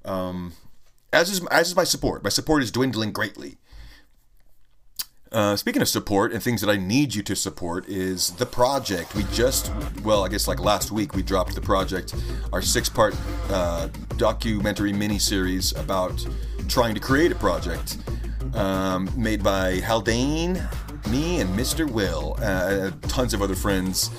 Um, 0.04 0.52
as 1.12 1.30
is 1.30 1.44
as 1.46 1.68
is 1.68 1.76
my 1.76 1.84
support. 1.84 2.22
My 2.22 2.30
support 2.30 2.62
is 2.62 2.70
dwindling 2.70 3.12
greatly. 3.12 3.58
Uh, 5.32 5.54
speaking 5.54 5.80
of 5.80 5.88
support 5.88 6.32
and 6.32 6.42
things 6.42 6.60
that 6.60 6.68
I 6.68 6.76
need 6.76 7.14
you 7.14 7.22
to 7.22 7.36
support 7.36 7.88
is 7.88 8.30
the 8.32 8.46
project. 8.46 9.14
We 9.14 9.22
just, 9.32 9.70
well, 10.02 10.24
I 10.24 10.28
guess 10.28 10.48
like 10.48 10.58
last 10.58 10.90
week 10.90 11.14
we 11.14 11.22
dropped 11.22 11.54
the 11.54 11.60
project, 11.60 12.16
our 12.52 12.60
six-part 12.60 13.14
uh, 13.48 13.90
documentary 14.16 14.92
mini-series 14.92 15.70
about 15.76 16.26
trying 16.66 16.94
to 16.94 17.00
create 17.00 17.30
a 17.30 17.36
project 17.36 17.98
um, 18.54 19.08
made 19.16 19.40
by 19.40 19.76
Haldane, 19.76 20.60
me, 21.08 21.40
and 21.40 21.56
Mr. 21.56 21.88
Will. 21.88 22.36
Uh, 22.40 22.90
tons 23.02 23.32
of 23.32 23.40
other 23.40 23.54
friends 23.54 24.10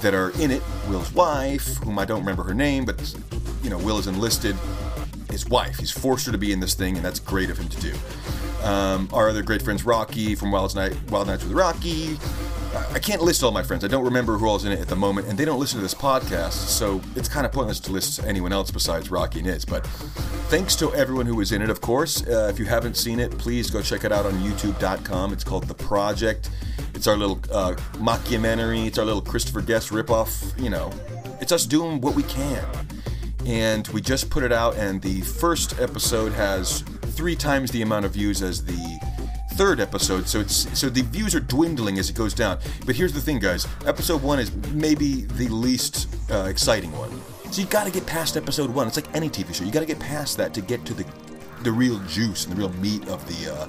that 0.00 0.14
are 0.14 0.30
in 0.40 0.52
it. 0.52 0.62
Will's 0.88 1.12
wife, 1.12 1.78
whom 1.78 1.98
I 1.98 2.04
don't 2.04 2.20
remember 2.20 2.44
her 2.44 2.54
name, 2.54 2.84
but 2.84 3.14
you 3.64 3.70
know, 3.70 3.78
Will 3.78 3.98
is 3.98 4.06
enlisted 4.06 4.56
his 5.32 5.48
wife. 5.48 5.78
He's 5.78 5.90
forced 5.90 6.26
her 6.26 6.32
to 6.32 6.38
be 6.38 6.52
in 6.52 6.60
this 6.60 6.74
thing, 6.74 6.96
and 6.96 7.04
that's 7.04 7.18
great 7.18 7.50
of 7.50 7.58
him 7.58 7.68
to 7.68 7.80
do. 7.80 7.94
Um, 8.62 9.08
our 9.12 9.30
other 9.30 9.42
great 9.42 9.62
friends, 9.62 9.84
Rocky 9.84 10.36
from 10.36 10.52
Wild, 10.52 10.76
Night, 10.76 10.96
Wild 11.10 11.26
Nights 11.26 11.42
with 11.42 11.52
Rocky. 11.52 12.16
I 12.92 12.98
can't 12.98 13.22
list 13.22 13.42
all 13.42 13.50
my 13.50 13.62
friends. 13.62 13.84
I 13.84 13.88
don't 13.88 14.04
remember 14.04 14.38
who 14.38 14.46
all's 14.46 14.64
in 14.64 14.72
it 14.72 14.78
at 14.78 14.88
the 14.88 14.96
moment, 14.96 15.26
and 15.26 15.36
they 15.36 15.44
don't 15.44 15.58
listen 15.58 15.78
to 15.78 15.82
this 15.82 15.94
podcast, 15.94 16.52
so 16.52 17.00
it's 17.16 17.28
kind 17.28 17.44
of 17.44 17.52
pointless 17.52 17.80
to 17.80 17.92
list 17.92 18.24
anyone 18.24 18.52
else 18.52 18.70
besides 18.70 19.10
Rocky 19.10 19.40
and 19.40 19.48
Iz. 19.48 19.64
But 19.64 19.86
thanks 20.48 20.76
to 20.76 20.92
everyone 20.94 21.26
who 21.26 21.34
was 21.34 21.52
in 21.52 21.60
it, 21.60 21.70
of 21.70 21.80
course. 21.80 22.26
Uh, 22.26 22.48
if 22.50 22.58
you 22.58 22.64
haven't 22.64 22.96
seen 22.96 23.18
it, 23.18 23.30
please 23.36 23.70
go 23.70 23.82
check 23.82 24.04
it 24.04 24.12
out 24.12 24.26
on 24.26 24.34
YouTube.com. 24.34 25.32
It's 25.32 25.44
called 25.44 25.64
The 25.64 25.74
Project. 25.74 26.50
It's 26.94 27.06
our 27.06 27.16
little 27.16 27.40
uh, 27.50 27.74
mockumentary. 27.94 28.86
It's 28.86 28.98
our 28.98 29.04
little 29.04 29.22
Christopher 29.22 29.60
Guest 29.60 29.90
ripoff. 29.90 30.58
You 30.62 30.70
know, 30.70 30.92
it's 31.40 31.52
us 31.52 31.66
doing 31.66 32.00
what 32.00 32.14
we 32.14 32.22
can. 32.22 32.64
And 33.46 33.86
we 33.88 34.00
just 34.00 34.30
put 34.30 34.42
it 34.44 34.52
out, 34.52 34.76
and 34.76 35.02
the 35.02 35.20
first 35.22 35.80
episode 35.80 36.32
has 36.32 36.80
three 36.80 37.34
times 37.34 37.70
the 37.70 37.82
amount 37.82 38.04
of 38.04 38.12
views 38.12 38.42
as 38.42 38.64
the 38.64 39.00
third 39.54 39.80
episode, 39.80 40.28
so 40.28 40.40
it's 40.40 40.78
so 40.78 40.88
the 40.88 41.02
views 41.02 41.34
are 41.34 41.40
dwindling 41.40 41.98
as 41.98 42.08
it 42.08 42.16
goes 42.16 42.34
down. 42.34 42.58
But 42.86 42.96
here's 42.96 43.12
the 43.12 43.20
thing, 43.20 43.38
guys: 43.38 43.66
episode 43.86 44.22
one 44.22 44.38
is 44.38 44.54
maybe 44.72 45.22
the 45.22 45.48
least 45.48 46.08
uh, 46.30 46.44
exciting 46.48 46.92
one. 46.92 47.10
So 47.50 47.60
you 47.60 47.66
got 47.68 47.84
to 47.84 47.92
get 47.92 48.06
past 48.06 48.36
episode 48.36 48.70
one. 48.70 48.86
It's 48.86 48.96
like 48.96 49.14
any 49.14 49.28
TV 49.28 49.54
show; 49.54 49.64
you 49.64 49.72
got 49.72 49.80
to 49.80 49.86
get 49.86 50.00
past 50.00 50.36
that 50.38 50.54
to 50.54 50.60
get 50.60 50.84
to 50.86 50.94
the 50.94 51.04
the 51.62 51.72
real 51.72 51.98
juice 52.08 52.46
and 52.46 52.56
the 52.56 52.58
real 52.58 52.72
meat 52.74 53.06
of 53.08 53.26
the 53.26 53.52
uh, 53.52 53.66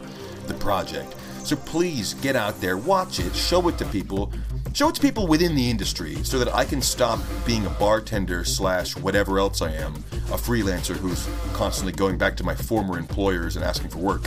the 0.47 0.53
project. 0.55 1.15
So 1.43 1.57
please 1.57 2.13
get 2.15 2.35
out 2.35 2.59
there, 2.61 2.77
watch 2.77 3.19
it, 3.19 3.35
show 3.35 3.67
it 3.67 3.77
to 3.77 3.85
people, 3.85 4.31
show 4.73 4.89
it 4.89 4.95
to 4.95 5.01
people 5.01 5.27
within 5.27 5.55
the 5.55 5.69
industry, 5.69 6.15
so 6.23 6.39
that 6.39 6.53
I 6.53 6.65
can 6.65 6.81
stop 6.81 7.19
being 7.45 7.65
a 7.65 7.69
bartender 7.71 8.43
slash 8.43 8.97
whatever 8.97 9.39
else 9.39 9.61
I 9.61 9.71
am, 9.71 9.93
a 10.31 10.37
freelancer 10.37 10.95
who's 10.95 11.27
constantly 11.53 11.93
going 11.93 12.17
back 12.17 12.35
to 12.37 12.43
my 12.43 12.55
former 12.55 12.97
employers 12.97 13.55
and 13.55 13.63
asking 13.63 13.89
for 13.89 13.99
work. 13.99 14.23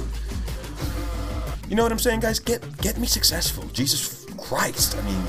You 1.68 1.74
know 1.74 1.82
what 1.82 1.92
I'm 1.92 1.98
saying, 1.98 2.20
guys? 2.20 2.38
Get 2.38 2.62
get 2.80 2.98
me 2.98 3.06
successful. 3.06 3.64
Jesus 3.72 4.24
Christ! 4.36 4.96
I 4.96 5.02
mean, 5.02 5.20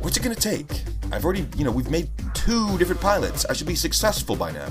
what's 0.00 0.16
it 0.16 0.22
gonna 0.22 0.34
take? 0.34 0.84
I've 1.12 1.24
already, 1.24 1.46
you 1.56 1.64
know, 1.64 1.70
we've 1.70 1.90
made 1.90 2.08
two 2.34 2.78
different 2.78 3.00
pilots. 3.00 3.44
I 3.44 3.52
should 3.52 3.66
be 3.66 3.74
successful 3.74 4.36
by 4.36 4.52
now. 4.52 4.66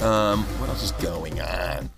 Um, 0.00 0.44
what 0.60 0.70
else 0.70 0.82
is 0.82 0.92
going 0.92 1.40
on? 1.40 1.90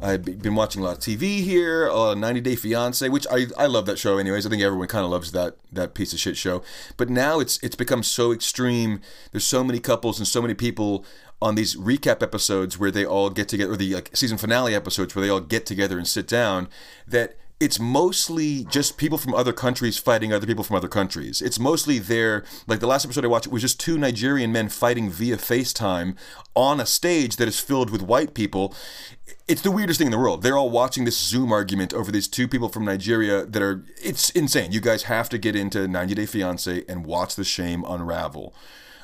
I've 0.00 0.24
been 0.24 0.54
watching 0.54 0.82
a 0.82 0.84
lot 0.84 0.98
of 0.98 1.02
TV 1.02 1.42
here, 1.42 1.90
uh, 1.90 2.14
90 2.14 2.40
Day 2.40 2.56
Fiance, 2.56 3.08
which 3.08 3.26
I, 3.30 3.46
I 3.56 3.66
love 3.66 3.86
that 3.86 3.98
show 3.98 4.18
anyways. 4.18 4.46
I 4.46 4.50
think 4.50 4.62
everyone 4.62 4.88
kind 4.88 5.04
of 5.04 5.10
loves 5.10 5.32
that 5.32 5.56
that 5.72 5.94
piece 5.94 6.12
of 6.12 6.20
shit 6.20 6.36
show. 6.36 6.62
But 6.96 7.10
now 7.10 7.40
it's 7.40 7.58
it's 7.62 7.76
become 7.76 8.02
so 8.02 8.32
extreme. 8.32 9.00
There's 9.32 9.44
so 9.44 9.64
many 9.64 9.80
couples 9.80 10.18
and 10.18 10.28
so 10.28 10.40
many 10.40 10.54
people 10.54 11.04
on 11.40 11.54
these 11.54 11.76
recap 11.76 12.22
episodes 12.22 12.78
where 12.78 12.90
they 12.90 13.04
all 13.04 13.30
get 13.30 13.48
together, 13.48 13.72
or 13.72 13.76
the 13.76 13.94
like 13.94 14.16
season 14.16 14.38
finale 14.38 14.74
episodes 14.74 15.14
where 15.14 15.24
they 15.24 15.30
all 15.30 15.40
get 15.40 15.66
together 15.66 15.98
and 15.98 16.06
sit 16.06 16.28
down. 16.28 16.68
That 17.06 17.36
it's 17.60 17.80
mostly 17.80 18.64
just 18.64 18.96
people 18.96 19.18
from 19.18 19.34
other 19.34 19.52
countries 19.52 19.98
fighting 19.98 20.32
other 20.32 20.46
people 20.46 20.62
from 20.62 20.76
other 20.76 20.88
countries. 20.88 21.42
It's 21.42 21.58
mostly 21.58 21.98
their 21.98 22.44
like 22.68 22.78
the 22.78 22.86
last 22.86 23.04
episode 23.04 23.24
I 23.24 23.28
watched 23.28 23.48
was 23.48 23.62
just 23.62 23.80
two 23.80 23.98
Nigerian 23.98 24.52
men 24.52 24.68
fighting 24.68 25.10
via 25.10 25.36
FaceTime 25.36 26.16
on 26.54 26.78
a 26.78 26.86
stage 26.86 27.36
that 27.36 27.48
is 27.48 27.58
filled 27.58 27.90
with 27.90 28.02
white 28.02 28.32
people. 28.32 28.74
It's 29.48 29.62
the 29.62 29.72
weirdest 29.72 29.98
thing 29.98 30.06
in 30.06 30.12
the 30.12 30.18
world. 30.18 30.42
They're 30.42 30.56
all 30.56 30.70
watching 30.70 31.04
this 31.04 31.18
Zoom 31.18 31.52
argument 31.52 31.92
over 31.92 32.12
these 32.12 32.28
two 32.28 32.46
people 32.46 32.68
from 32.68 32.84
Nigeria 32.84 33.44
that 33.44 33.62
are 33.62 33.84
it's 34.00 34.30
insane. 34.30 34.70
You 34.70 34.80
guys 34.80 35.04
have 35.04 35.28
to 35.30 35.38
get 35.38 35.56
into 35.56 35.88
90 35.88 36.14
Day 36.14 36.26
Fiance 36.26 36.84
and 36.88 37.04
watch 37.04 37.34
the 37.34 37.44
shame 37.44 37.84
unravel. 37.88 38.54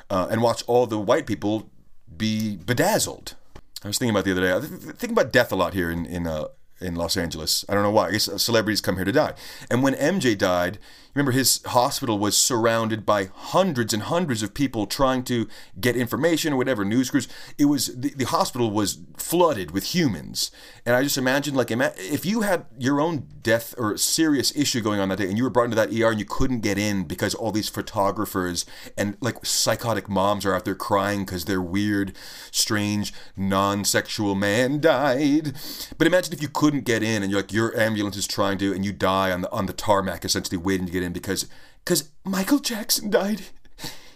Uh, 0.09 0.27
and 0.29 0.41
watch 0.41 0.63
all 0.67 0.85
the 0.85 0.99
white 0.99 1.25
people 1.25 1.69
be 2.15 2.55
bedazzled. 2.57 3.35
I 3.83 3.87
was 3.87 3.97
thinking 3.97 4.15
about 4.15 4.23
the 4.23 4.31
other 4.31 4.41
day. 4.41 4.53
I 4.53 4.93
think 4.93 5.11
about 5.11 5.33
death 5.33 5.51
a 5.51 5.55
lot 5.55 5.73
here 5.73 5.91
in 5.91 6.05
in 6.05 6.25
uh, 6.25 6.45
in 6.81 6.95
Los 6.95 7.17
Angeles. 7.17 7.65
I 7.69 7.73
don't 7.73 7.83
know 7.83 7.91
why. 7.91 8.07
I 8.07 8.11
guess 8.11 8.29
celebrities 8.41 8.81
come 8.81 8.95
here 8.95 9.05
to 9.05 9.11
die. 9.11 9.33
And 9.69 9.83
when 9.83 9.93
MJ 9.95 10.37
died, 10.37 10.77
remember 11.15 11.31
his 11.31 11.63
hospital 11.67 12.19
was 12.19 12.37
surrounded 12.37 13.05
by 13.05 13.29
hundreds 13.33 13.93
and 13.93 14.03
hundreds 14.03 14.43
of 14.43 14.53
people 14.53 14.85
trying 14.85 15.23
to 15.23 15.47
get 15.79 15.95
information 15.95 16.53
or 16.53 16.57
whatever 16.57 16.83
news 16.83 17.09
crews. 17.09 17.27
It 17.57 17.65
was 17.65 17.87
the, 17.95 18.09
the 18.09 18.25
hospital 18.25 18.69
was 18.69 18.99
flooded 19.17 19.71
with 19.71 19.95
humans, 19.95 20.51
and 20.85 20.95
I 20.95 21.03
just 21.03 21.17
imagine 21.17 21.55
like 21.55 21.71
if 21.71 22.25
you 22.25 22.41
had 22.41 22.65
your 22.77 22.99
own 22.99 23.27
death 23.41 23.73
or 23.77 23.97
serious 23.97 24.55
issue 24.55 24.81
going 24.81 24.99
on 24.99 25.09
that 25.09 25.19
day, 25.19 25.29
and 25.29 25.37
you 25.37 25.43
were 25.43 25.49
brought 25.49 25.65
into 25.65 25.75
that 25.75 25.89
ER 25.89 26.11
and 26.11 26.19
you 26.19 26.25
couldn't 26.25 26.59
get 26.59 26.77
in 26.77 27.05
because 27.05 27.33
all 27.33 27.51
these 27.51 27.69
photographers 27.69 28.65
and 28.97 29.15
like 29.21 29.45
psychotic 29.45 30.09
moms 30.09 30.45
are 30.45 30.53
out 30.53 30.65
there 30.65 30.75
crying 30.75 31.23
because 31.25 31.45
their 31.45 31.61
weird, 31.61 32.13
strange, 32.51 33.13
non-sexual 33.37 34.35
man 34.35 34.81
died. 34.81 35.53
But 35.97 36.07
imagine 36.07 36.33
if 36.33 36.41
you 36.41 36.49
couldn't 36.49 36.85
get 36.85 37.03
in 37.03 37.23
and 37.23 37.31
you're 37.31 37.41
like 37.41 37.53
your 37.53 37.77
ambulance 37.79 38.17
is 38.17 38.27
trying 38.27 38.57
to, 38.57 38.73
and 38.73 38.83
you 38.83 38.91
die 38.91 39.31
on 39.31 39.41
the 39.41 39.51
on 39.51 39.67
the 39.67 39.73
tarmac, 39.73 40.25
essentially 40.25 40.57
waiting 40.57 40.85
to 40.85 40.91
get 40.91 41.04
because 41.13 41.47
because 41.83 42.11
Michael 42.23 42.59
Jackson 42.59 43.09
died. 43.09 43.41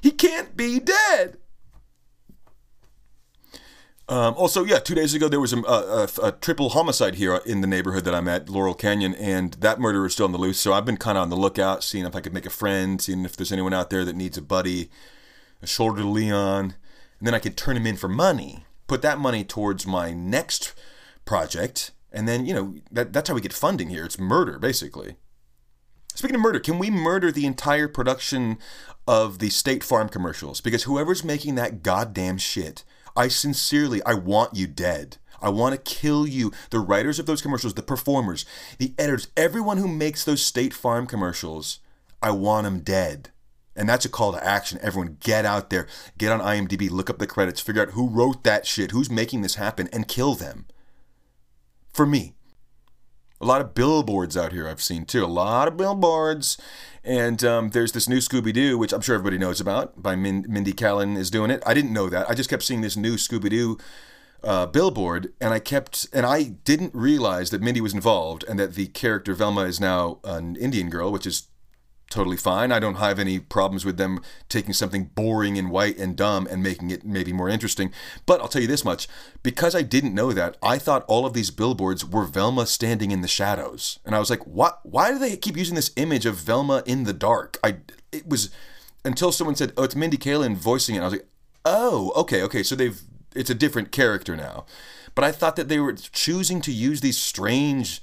He 0.02 0.12
can't 0.12 0.56
be 0.56 0.80
dead. 0.80 1.38
Um, 4.10 4.34
also, 4.38 4.64
yeah, 4.64 4.80
two 4.80 4.96
days 4.96 5.14
ago 5.14 5.30
there 5.30 5.40
was 5.40 5.54
a, 5.54 5.60
a, 5.60 6.10
a, 6.24 6.32
triple 6.32 6.70
homicide 6.70 7.16
here 7.16 7.42
in 7.46 7.62
the 7.62 7.68
neighborhood 7.68 8.06
that 8.06 8.16
I'm 8.16 8.28
at, 8.28 8.50
Laurel 8.50 8.74
Canyon, 8.74 9.14
and 9.14 9.54
that 9.56 9.80
murderer 9.80 10.08
is 10.08 10.14
still 10.14 10.26
on 10.26 10.32
the 10.32 10.40
loose. 10.40 10.60
So 10.60 10.74
I've 10.74 10.86
been 10.86 10.98
kind 10.98 11.16
of 11.16 11.22
on 11.22 11.30
the 11.30 11.36
lookout, 11.36 11.84
seeing 11.84 12.06
if 12.06 12.16
I 12.16 12.20
could 12.20 12.34
make 12.34 12.48
a 12.48 12.50
friend, 12.50 13.00
seeing 13.00 13.24
if 13.24 13.38
there's 13.38 13.52
anyone 13.52 13.74
out 13.74 13.92
there 13.92 14.04
that 14.06 14.16
needs 14.16 14.36
a 14.36 14.42
buddy, 14.42 14.90
a 15.62 15.68
shoulder 15.68 16.02
to 16.02 16.08
lean 16.08 16.32
on, 16.32 16.74
and 17.20 17.28
then 17.28 17.36
I 17.36 17.40
could 17.40 17.56
turn 17.56 17.78
him 17.78 17.86
in 17.86 17.98
for 17.98 18.08
money, 18.08 18.66
put 18.88 19.04
that 19.04 19.20
money 19.20 19.44
towards 19.44 19.86
my 19.86 20.12
next 20.12 20.74
project, 21.24 21.92
and 22.12 22.28
then 22.28 22.48
you 22.48 22.56
know 22.56 22.76
that, 22.92 23.14
that's 23.14 23.30
how 23.30 23.36
we 23.36 23.42
get 23.42 23.54
funding 23.54 23.90
here. 23.90 24.06
It's 24.06 24.18
murder, 24.18 24.58
basically. 24.58 25.18
Speaking 26.20 26.36
of 26.36 26.42
murder, 26.42 26.60
can 26.60 26.80
we 26.80 26.90
murder 26.90 27.32
the 27.32 27.46
entire 27.46 27.88
production 27.88 28.58
of 29.08 29.40
the 29.40 29.50
State 29.50 29.86
Farm 29.86 30.10
commercials? 30.10 30.60
Because 30.60 30.84
whoever's 30.84 31.24
making 31.24 31.56
that 31.56 31.82
goddamn 31.82 32.38
shit, 32.38 32.84
I 33.16 33.30
sincerely, 33.30 34.04
I 34.04 34.16
want 34.16 34.54
you 34.54 34.68
dead. 34.68 35.16
I 35.42 35.48
want 35.48 35.76
to 35.76 35.96
kill 35.96 36.28
you. 36.28 36.52
The 36.72 36.80
writers 36.80 37.20
of 37.20 37.26
those 37.26 37.42
commercials, 37.42 37.76
the 37.76 37.84
performers, 37.84 38.46
the 38.80 38.94
editors, 39.00 39.30
everyone 39.38 39.78
who 39.78 39.88
makes 39.88 40.26
those 40.26 40.46
State 40.46 40.74
Farm 40.74 41.08
commercials, 41.08 41.80
I 42.22 42.32
want 42.32 42.66
them 42.66 42.82
dead. 42.82 43.30
And 43.74 43.88
that's 43.88 44.04
a 44.04 44.10
call 44.10 44.34
to 44.34 44.46
action. 44.46 44.78
Everyone, 44.82 45.16
get 45.22 45.46
out 45.46 45.70
there, 45.70 45.88
get 46.18 46.34
on 46.34 46.42
IMDb, 46.42 46.90
look 46.90 47.10
up 47.10 47.20
the 47.20 47.28
credits, 47.28 47.62
figure 47.62 47.84
out 47.84 47.92
who 47.92 48.10
wrote 48.10 48.44
that 48.44 48.68
shit, 48.68 48.92
who's 48.92 49.10
making 49.10 49.42
this 49.42 49.56
happen, 49.56 49.88
and 49.94 50.06
kill 50.06 50.36
them. 50.36 50.66
For 51.94 52.06
me. 52.06 52.34
A 53.42 53.46
lot 53.46 53.62
of 53.62 53.74
billboards 53.74 54.36
out 54.36 54.52
here 54.52 54.68
I've 54.68 54.82
seen 54.82 55.06
too. 55.06 55.24
A 55.24 55.28
lot 55.28 55.68
of 55.68 55.78
billboards. 55.78 56.58
And 57.04 57.44
um, 57.44 57.70
there's 57.70 57.94
this 57.94 58.10
new 58.10 58.18
Scooby 58.18 58.54
Doo, 58.54 58.78
which 58.78 58.92
I'm 58.92 59.02
sure 59.02 59.16
everybody 59.16 59.38
knows 59.38 59.62
about, 59.62 60.02
by 60.02 60.16
Min- 60.16 60.46
Mindy 60.50 60.74
Kaling 60.74 61.18
is 61.18 61.32
doing 61.32 61.50
it. 61.50 61.64
I 61.66 61.74
didn't 61.74 61.94
know 61.94 62.10
that. 62.10 62.30
I 62.30 62.34
just 62.34 62.50
kept 62.50 62.64
seeing 62.64 62.82
this 62.82 62.98
new 62.98 63.16
Scooby 63.16 63.50
Doo 63.50 63.78
uh, 64.44 64.66
billboard, 64.66 65.34
and 65.40 65.54
I 65.54 65.60
kept, 65.60 66.08
and 66.14 66.26
I 66.26 66.44
didn't 66.44 66.94
realize 66.94 67.50
that 67.52 67.62
Mindy 67.62 67.82
was 67.82 67.94
involved, 67.94 68.44
and 68.48 68.60
that 68.60 68.76
the 68.76 68.88
character 68.88 69.34
Velma 69.34 69.62
is 69.62 69.80
now 69.80 70.20
an 70.24 70.56
Indian 70.58 70.90
girl, 70.90 71.12
which 71.12 71.26
is 71.26 71.48
totally 72.10 72.38
fine. 72.38 72.72
I 72.72 72.80
don't 72.80 72.96
have 72.96 73.20
any 73.20 73.40
problems 73.40 73.86
with 73.86 73.98
them 73.98 74.22
taking 74.50 74.74
something 74.74 75.06
boring 75.16 75.58
and 75.58 75.70
white 75.70 75.98
and 75.98 76.16
dumb 76.16 76.48
and 76.50 76.64
making 76.64 76.92
it 76.92 77.06
maybe 77.06 77.32
more 77.32 77.50
interesting. 77.50 77.92
But 78.26 78.42
I'll 78.42 78.48
tell 78.48 78.62
you 78.62 78.68
this 78.68 78.86
much 78.86 79.08
because 79.44 79.76
I 79.76 79.82
didn't 79.82 80.16
know 80.16 80.34
that, 80.34 80.58
I 80.62 80.78
thought 80.78 81.06
all 81.08 81.26
of 81.26 81.34
these 81.34 81.52
billboards 81.52 82.06
were 82.06 82.26
Velma 82.26 82.66
standing 82.66 83.12
in 83.12 83.22
the 83.22 83.28
shadows. 83.28 84.00
And 84.06 84.16
I 84.16 84.20
was 84.20 84.30
like, 84.30 84.46
what? 84.46 84.80
Why 84.84 85.12
do 85.12 85.20
they 85.20 85.38
keep 85.38 85.58
using 85.58 85.76
this 85.76 85.92
image 85.96 86.26
of 86.26 86.36
Velma 86.36 86.84
in 86.86 87.04
the 87.04 87.14
dark? 87.14 87.58
I, 87.64 87.78
it 88.12 88.28
was 88.28 88.50
until 89.06 89.32
someone 89.32 89.56
said, 89.56 89.74
oh, 89.78 89.84
it's 89.84 89.96
Mindy 89.96 90.18
Kaling 90.18 90.56
voicing 90.56 90.96
it. 90.96 91.02
I 91.02 91.06
was 91.06 91.14
like, 91.14 91.28
oh, 91.66 92.12
okay, 92.16 92.42
okay. 92.44 92.64
So 92.64 92.76
they've, 92.76 93.00
it's 93.36 93.50
a 93.50 93.56
different 93.56 93.92
character 93.92 94.36
now. 94.36 94.66
But 95.16 95.24
I 95.24 95.32
thought 95.32 95.56
that 95.56 95.70
they 95.70 95.80
were 95.80 95.94
choosing 95.94 96.62
to 96.62 96.72
use 96.72 97.02
these 97.02 97.18
strange, 97.18 98.02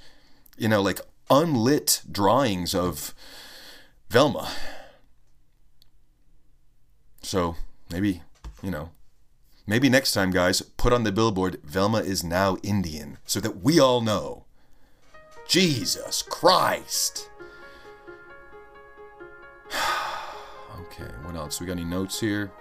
you 0.57 0.67
know, 0.67 0.81
like 0.81 1.01
unlit 1.29 2.01
drawings 2.09 2.73
of 2.73 3.13
Velma. 4.09 4.49
So 7.21 7.55
maybe, 7.91 8.21
you 8.61 8.71
know, 8.71 8.91
maybe 9.65 9.89
next 9.89 10.13
time, 10.13 10.31
guys, 10.31 10.61
put 10.61 10.93
on 10.93 11.03
the 11.03 11.11
billboard 11.11 11.59
Velma 11.63 11.99
is 11.99 12.23
now 12.23 12.57
Indian 12.63 13.17
so 13.25 13.39
that 13.41 13.61
we 13.63 13.79
all 13.79 14.01
know. 14.01 14.45
Jesus 15.47 16.21
Christ. 16.21 17.29
okay, 20.79 21.11
what 21.23 21.35
else? 21.35 21.59
We 21.59 21.67
got 21.67 21.73
any 21.73 21.85
notes 21.85 22.19
here? 22.19 22.51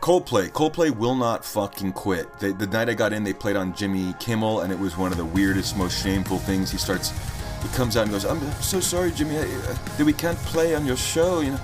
Coldplay. 0.00 0.50
Coldplay 0.50 0.90
will 0.90 1.14
not 1.14 1.44
fucking 1.44 1.92
quit. 1.92 2.38
They, 2.38 2.52
the 2.52 2.66
night 2.66 2.88
I 2.88 2.94
got 2.94 3.12
in, 3.12 3.24
they 3.24 3.32
played 3.32 3.56
on 3.56 3.74
Jimmy 3.74 4.14
Kimmel, 4.20 4.60
and 4.60 4.72
it 4.72 4.78
was 4.78 4.96
one 4.96 5.10
of 5.10 5.18
the 5.18 5.24
weirdest, 5.24 5.76
most 5.76 6.00
shameful 6.00 6.38
things. 6.38 6.70
He 6.70 6.78
starts 6.78 7.10
he 7.66 7.76
comes 7.76 7.96
out 7.96 8.04
and 8.04 8.12
goes, 8.12 8.24
"I'm 8.24 8.40
so 8.60 8.80
sorry, 8.80 9.10
Jimmy, 9.10 9.38
uh, 9.38 9.44
that 9.96 10.04
we 10.04 10.12
can't 10.12 10.38
play 10.38 10.74
on 10.74 10.86
your 10.86 10.96
show. 10.96 11.40
You 11.40 11.52
know, 11.52 11.60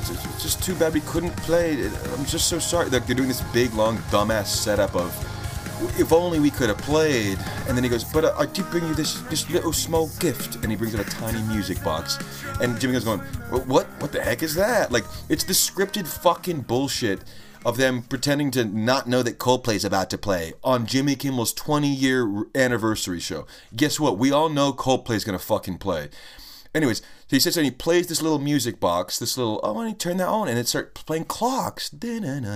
it's 0.00 0.42
just 0.42 0.62
too 0.62 0.74
bad 0.74 0.94
we 0.94 1.00
couldn't 1.00 1.36
play. 1.36 1.72
I'm 2.14 2.24
just 2.26 2.48
so 2.48 2.58
sorry." 2.58 2.88
Like 2.90 3.06
they're 3.06 3.16
doing 3.16 3.28
this 3.28 3.42
big, 3.52 3.72
long, 3.74 3.98
dumbass 4.10 4.46
setup 4.46 4.94
of, 4.94 5.10
"If 5.98 6.12
only 6.12 6.40
we 6.40 6.50
could 6.50 6.68
have 6.68 6.78
played." 6.78 7.38
And 7.66 7.76
then 7.76 7.84
he 7.84 7.90
goes, 7.90 8.04
"But 8.04 8.24
uh, 8.24 8.34
I 8.38 8.46
did 8.46 8.70
bring 8.70 8.86
you 8.86 8.94
this 8.94 9.20
this 9.30 9.48
little 9.50 9.72
small 9.72 10.10
gift," 10.18 10.56
and 10.56 10.66
he 10.70 10.76
brings 10.76 10.94
out 10.94 11.06
a 11.06 11.10
tiny 11.10 11.42
music 11.42 11.82
box. 11.82 12.18
And 12.60 12.78
Jimmy 12.80 12.92
goes, 12.94 13.04
"Going, 13.04 13.20
what? 13.66 13.86
What 14.00 14.12
the 14.12 14.22
heck 14.22 14.42
is 14.42 14.54
that?" 14.54 14.92
Like 14.92 15.04
it's 15.28 15.44
the 15.44 15.54
scripted 15.54 16.06
fucking 16.06 16.62
bullshit 16.62 17.20
of 17.66 17.76
them 17.76 18.00
pretending 18.00 18.52
to 18.52 18.64
not 18.64 19.08
know 19.08 19.24
that 19.24 19.40
Coldplay's 19.40 19.84
about 19.84 20.08
to 20.10 20.16
play 20.16 20.52
on 20.62 20.86
Jimmy 20.86 21.16
Kimmel's 21.16 21.52
20 21.52 21.88
year 21.88 22.46
anniversary 22.54 23.18
show. 23.18 23.44
Guess 23.74 23.98
what? 23.98 24.16
We 24.16 24.30
all 24.30 24.48
know 24.48 24.72
Coldplay's 24.72 25.24
gonna 25.24 25.40
fucking 25.40 25.78
play. 25.78 26.08
Anyways, 26.72 27.02
he 27.26 27.40
sits 27.40 27.56
and 27.56 27.64
he 27.64 27.72
plays 27.72 28.06
this 28.06 28.22
little 28.22 28.38
music 28.38 28.78
box, 28.78 29.18
this 29.18 29.36
little, 29.36 29.58
oh, 29.64 29.80
and 29.80 29.88
he 29.88 29.94
turn 29.94 30.18
that 30.18 30.28
on 30.28 30.46
and 30.46 30.56
it 30.56 30.68
starts 30.68 31.02
playing 31.02 31.24
clocks. 31.24 31.90
And 31.90 32.52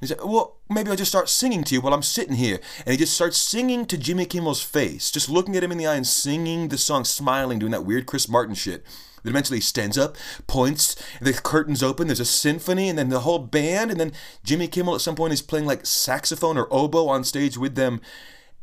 he 0.00 0.06
said, 0.06 0.18
well, 0.22 0.58
maybe 0.70 0.88
I'll 0.88 0.96
just 0.96 1.10
start 1.10 1.28
singing 1.28 1.64
to 1.64 1.74
you 1.74 1.80
while 1.80 1.94
I'm 1.94 2.02
sitting 2.02 2.36
here. 2.36 2.60
And 2.86 2.92
he 2.92 2.96
just 2.98 3.14
starts 3.14 3.38
singing 3.38 3.84
to 3.86 3.98
Jimmy 3.98 4.26
Kimmel's 4.26 4.62
face, 4.62 5.10
just 5.10 5.28
looking 5.28 5.56
at 5.56 5.64
him 5.64 5.72
in 5.72 5.78
the 5.78 5.88
eye 5.88 5.96
and 5.96 6.06
singing 6.06 6.68
the 6.68 6.78
song, 6.78 7.04
smiling, 7.04 7.58
doing 7.58 7.72
that 7.72 7.84
weird 7.84 8.06
Chris 8.06 8.28
Martin 8.28 8.54
shit. 8.54 8.84
Eventually 9.28 9.60
stands 9.60 9.98
up, 9.98 10.16
points, 10.46 10.96
the 11.20 11.32
curtains 11.32 11.82
open, 11.82 12.08
there's 12.08 12.20
a 12.20 12.24
symphony, 12.24 12.88
and 12.88 12.98
then 12.98 13.08
the 13.08 13.20
whole 13.20 13.38
band, 13.38 13.90
and 13.90 14.00
then 14.00 14.12
Jimmy 14.42 14.68
Kimmel 14.68 14.94
at 14.94 15.00
some 15.00 15.14
point 15.14 15.32
is 15.32 15.42
playing 15.42 15.66
like 15.66 15.86
saxophone 15.86 16.56
or 16.56 16.72
oboe 16.72 17.08
on 17.08 17.24
stage 17.24 17.56
with 17.56 17.74
them. 17.74 18.00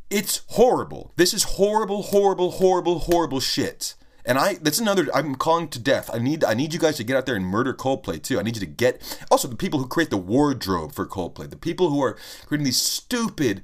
It's 0.10 0.42
horrible. 0.50 1.12
This 1.16 1.34
is 1.34 1.44
horrible, 1.44 2.04
horrible, 2.04 2.52
horrible, 2.52 3.00
horrible 3.00 3.40
shit. 3.40 3.96
And 4.26 4.40
I 4.40 4.56
that's 4.56 4.80
another 4.80 5.08
I'm 5.14 5.36
calling 5.36 5.68
to 5.70 5.80
death. 5.80 6.10
I 6.12 6.18
need 6.18 6.44
I 6.44 6.56
need 6.56 6.74
you 6.74 6.80
guys 6.80 6.98
to 6.98 7.04
get 7.04 7.16
out 7.16 7.26
there 7.28 7.36
and 7.36 7.46
murder 7.46 7.74
Coldplay 7.74 8.22
too. 8.22 8.40
I 8.40 8.44
need 8.44 8.56
you 8.56 8.60
to 8.62 8.66
get 8.66 9.20
also 9.30 9.48
the 9.48 9.56
people 9.56 9.80
who 9.80 9.88
create 9.88 10.10
the 10.10 10.18
wardrobe 10.18 10.94
for 10.94 11.06
Coldplay, 11.06 11.50
the 11.50 11.56
people 11.56 11.90
who 11.90 12.02
are 12.02 12.18
creating 12.48 12.66
these 12.66 12.82
stupid 12.82 13.62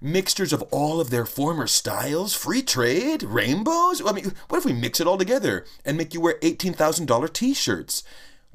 mixtures 0.00 0.52
of 0.52 0.62
all 0.70 1.00
of 1.00 1.10
their 1.10 1.26
former 1.26 1.66
styles, 1.66 2.34
free 2.34 2.62
trade, 2.62 3.22
rainbows. 3.22 4.02
I 4.04 4.12
mean, 4.12 4.32
what 4.48 4.58
if 4.58 4.64
we 4.64 4.72
mix 4.72 5.00
it 5.00 5.06
all 5.06 5.18
together 5.18 5.64
and 5.84 5.96
make 5.96 6.14
you 6.14 6.20
wear 6.20 6.38
$18,000 6.40 7.32
t 7.32 7.54
shirts? 7.54 8.02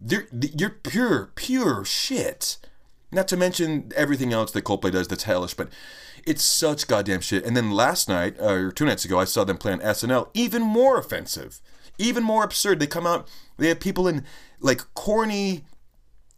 You're 0.05 0.69
pure, 0.69 1.31
pure 1.35 1.85
shit. 1.85 2.57
Not 3.11 3.27
to 3.27 3.37
mention 3.37 3.91
everything 3.95 4.33
else 4.33 4.51
that 4.51 4.63
Coldplay 4.63 4.91
does 4.91 5.07
that's 5.07 5.23
hellish, 5.23 5.53
but 5.53 5.69
it's 6.25 6.43
such 6.43 6.87
goddamn 6.87 7.21
shit. 7.21 7.45
And 7.45 7.55
then 7.55 7.71
last 7.71 8.09
night, 8.09 8.39
uh, 8.39 8.53
or 8.53 8.71
two 8.71 8.85
nights 8.85 9.05
ago, 9.05 9.19
I 9.19 9.25
saw 9.25 9.43
them 9.43 9.57
play 9.57 9.73
on 9.73 9.79
SNL. 9.79 10.29
Even 10.33 10.61
more 10.61 10.97
offensive, 10.97 11.61
even 11.97 12.23
more 12.23 12.43
absurd. 12.43 12.79
They 12.79 12.87
come 12.87 13.05
out, 13.05 13.27
they 13.57 13.67
have 13.67 13.79
people 13.79 14.07
in 14.07 14.25
like 14.59 14.81
corny 14.95 15.63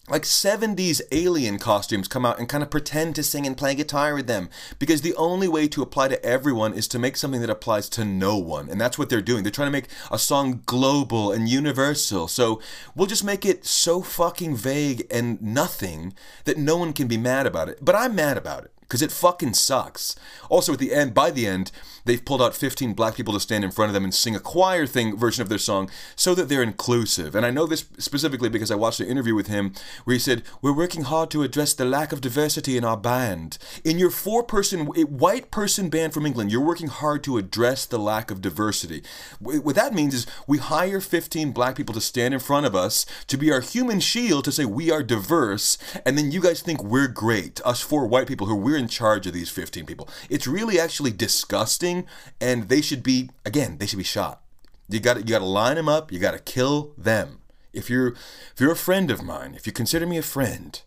like 0.08 0.24
70s 0.24 1.02
alien 1.12 1.58
costumes 1.58 2.08
come 2.08 2.26
out 2.26 2.38
and 2.38 2.48
kind 2.48 2.62
of 2.62 2.70
pretend 2.70 3.16
to 3.16 3.24
sing 3.24 3.48
and 3.48 3.58
play 3.58 3.74
guitar 3.74 4.14
with 4.14 4.28
them. 4.28 4.50
Because 4.78 5.02
the 5.02 5.16
only 5.16 5.48
way 5.48 5.68
to 5.70 5.82
apply 5.82 6.10
to 6.10 6.24
everyone 6.24 6.74
is 6.74 6.88
to 6.90 7.00
make 7.00 7.18
something 7.18 7.42
that 7.42 7.50
applies 7.50 7.90
to 7.90 8.06
no 8.06 8.38
one 8.38 8.70
and 8.70 8.80
that's 8.80 8.98
what 8.98 9.10
they're 9.10 9.22
doing. 9.22 9.44
They're 9.44 9.52
trying 9.52 9.68
to 9.68 9.72
make 9.72 9.88
a 10.12 10.20
song 10.20 10.62
global 10.66 11.32
and 11.32 11.50
universal. 11.50 12.28
So 12.28 12.62
we'll 12.96 13.08
just 13.08 13.24
make 13.24 13.46
it 13.46 13.66
so 13.66 14.02
fucking 14.02 14.56
vague 14.56 15.08
and 15.10 15.42
nothing 15.42 16.14
that 16.44 16.58
no 16.58 16.78
one 16.78 16.94
can 16.94 17.08
be 17.08 17.18
mad 17.18 17.48
about 17.48 17.70
it. 17.70 17.80
But 17.82 17.96
i'm 17.96 18.16
mad 18.16 18.38
about 18.38 18.66
it 18.66 18.72
because 18.82 19.02
it 19.02 19.12
fucking 19.12 19.54
sucks. 19.54 20.16
Also, 20.50 20.74
at 20.74 20.80
the 20.80 20.94
end, 20.94 21.14
by 21.14 21.32
the 21.32 21.48
end, 21.48 21.72
they've 22.06 22.24
pulled 22.24 22.42
out 22.42 22.56
15 22.56 22.94
black 22.94 23.16
people 23.16 23.34
to 23.34 23.40
stand 23.40 23.64
in 23.64 23.72
front 23.72 23.90
of 23.90 23.94
them 23.94 24.04
and 24.04 24.14
sing 24.14 24.36
a 24.36 24.40
choir 24.40 24.86
thing 24.86 25.18
version 25.18 25.42
of 25.42 25.50
their 25.50 25.58
song 25.58 25.90
so 26.16 26.34
that 26.36 26.50
they're 26.50 26.64
inclusive. 26.64 27.36
And 27.36 27.46
I 27.46 27.52
know 27.52 27.66
this 27.66 27.86
specifically 27.98 28.50
because 28.50 28.72
I 28.72 28.76
watched 28.76 29.00
an 29.00 29.08
interview 29.08 29.36
with 29.36 29.48
him 29.48 29.74
where 30.04 30.14
he 30.14 30.20
said, 30.20 30.44
We're 30.62 30.76
working 30.76 31.04
hard 31.04 31.32
to 31.32 31.44
address 31.44 31.74
the 31.74 31.86
lack 31.86 32.12
of 32.12 32.22
diversity 32.22 32.78
in 32.78 32.86
our 32.86 32.98
band. 32.98 33.58
In 33.84 34.00
your 34.00 34.12
four 34.12 34.44
person, 34.44 34.86
white 34.86 35.52
person 35.52 35.90
band 35.90 36.14
from 36.14 36.26
England, 36.26 36.52
you're 36.52 36.62
working 36.62 36.88
hard 36.88 37.24
to 37.26 37.38
address 37.38 37.86
the 37.86 38.00
lack 38.00 38.32
of 38.32 38.42
diversity. 38.42 39.04
What 39.40 39.76
that 39.76 39.94
means 39.94 40.14
is 40.14 40.28
we 40.48 40.58
hire 40.58 41.02
15 41.02 41.52
black 41.52 41.76
people 41.76 41.94
to 41.96 42.02
stand 42.02 42.34
in 42.34 42.40
front 42.40 42.66
of 42.66 42.76
us 42.76 43.06
to 43.28 43.38
be 43.38 43.52
our 43.52 43.62
human 43.62 44.00
shield 44.00 44.46
to 44.46 44.52
say 44.52 44.66
we 44.66 44.92
are 44.92 45.04
diverse, 45.04 45.78
and 46.06 46.18
then 46.18 46.32
you 46.32 46.42
guys 46.42 46.62
think 46.62 46.84
we're 46.84 47.08
great, 47.08 47.62
us 47.66 47.82
four 47.82 48.06
white 48.08 48.28
people 48.28 48.48
who 48.48 48.56
we're 48.56 48.78
in 48.78 48.88
charge 48.88 49.26
of 49.26 49.34
these 49.34 49.50
15 49.50 49.86
people. 49.86 50.10
It's 50.30 50.48
really 50.48 50.80
actually 50.80 51.12
disgusting, 51.12 51.95
and 52.42 52.70
they 52.70 52.82
should 52.82 53.04
be, 53.04 53.30
again, 53.46 53.78
they 53.78 53.86
should 53.86 53.98
be 53.98 54.04
shot. 54.04 54.42
You 54.90 55.00
got 55.00 55.18
you 55.18 55.24
got 55.24 55.40
to 55.40 55.46
line 55.46 55.76
them 55.76 55.90
up. 55.90 56.12
You 56.12 56.20
got 56.20 56.32
to 56.32 56.40
kill 56.40 56.94
them. 56.98 57.40
If 57.74 57.90
you're 57.90 58.10
if 58.10 58.56
you're 58.60 58.72
a 58.72 58.76
friend 58.76 59.10
of 59.10 59.24
mine, 59.24 59.54
if 59.56 59.66
you 59.66 59.74
consider 59.74 60.06
me 60.06 60.18
a 60.18 60.24
friend, 60.24 60.80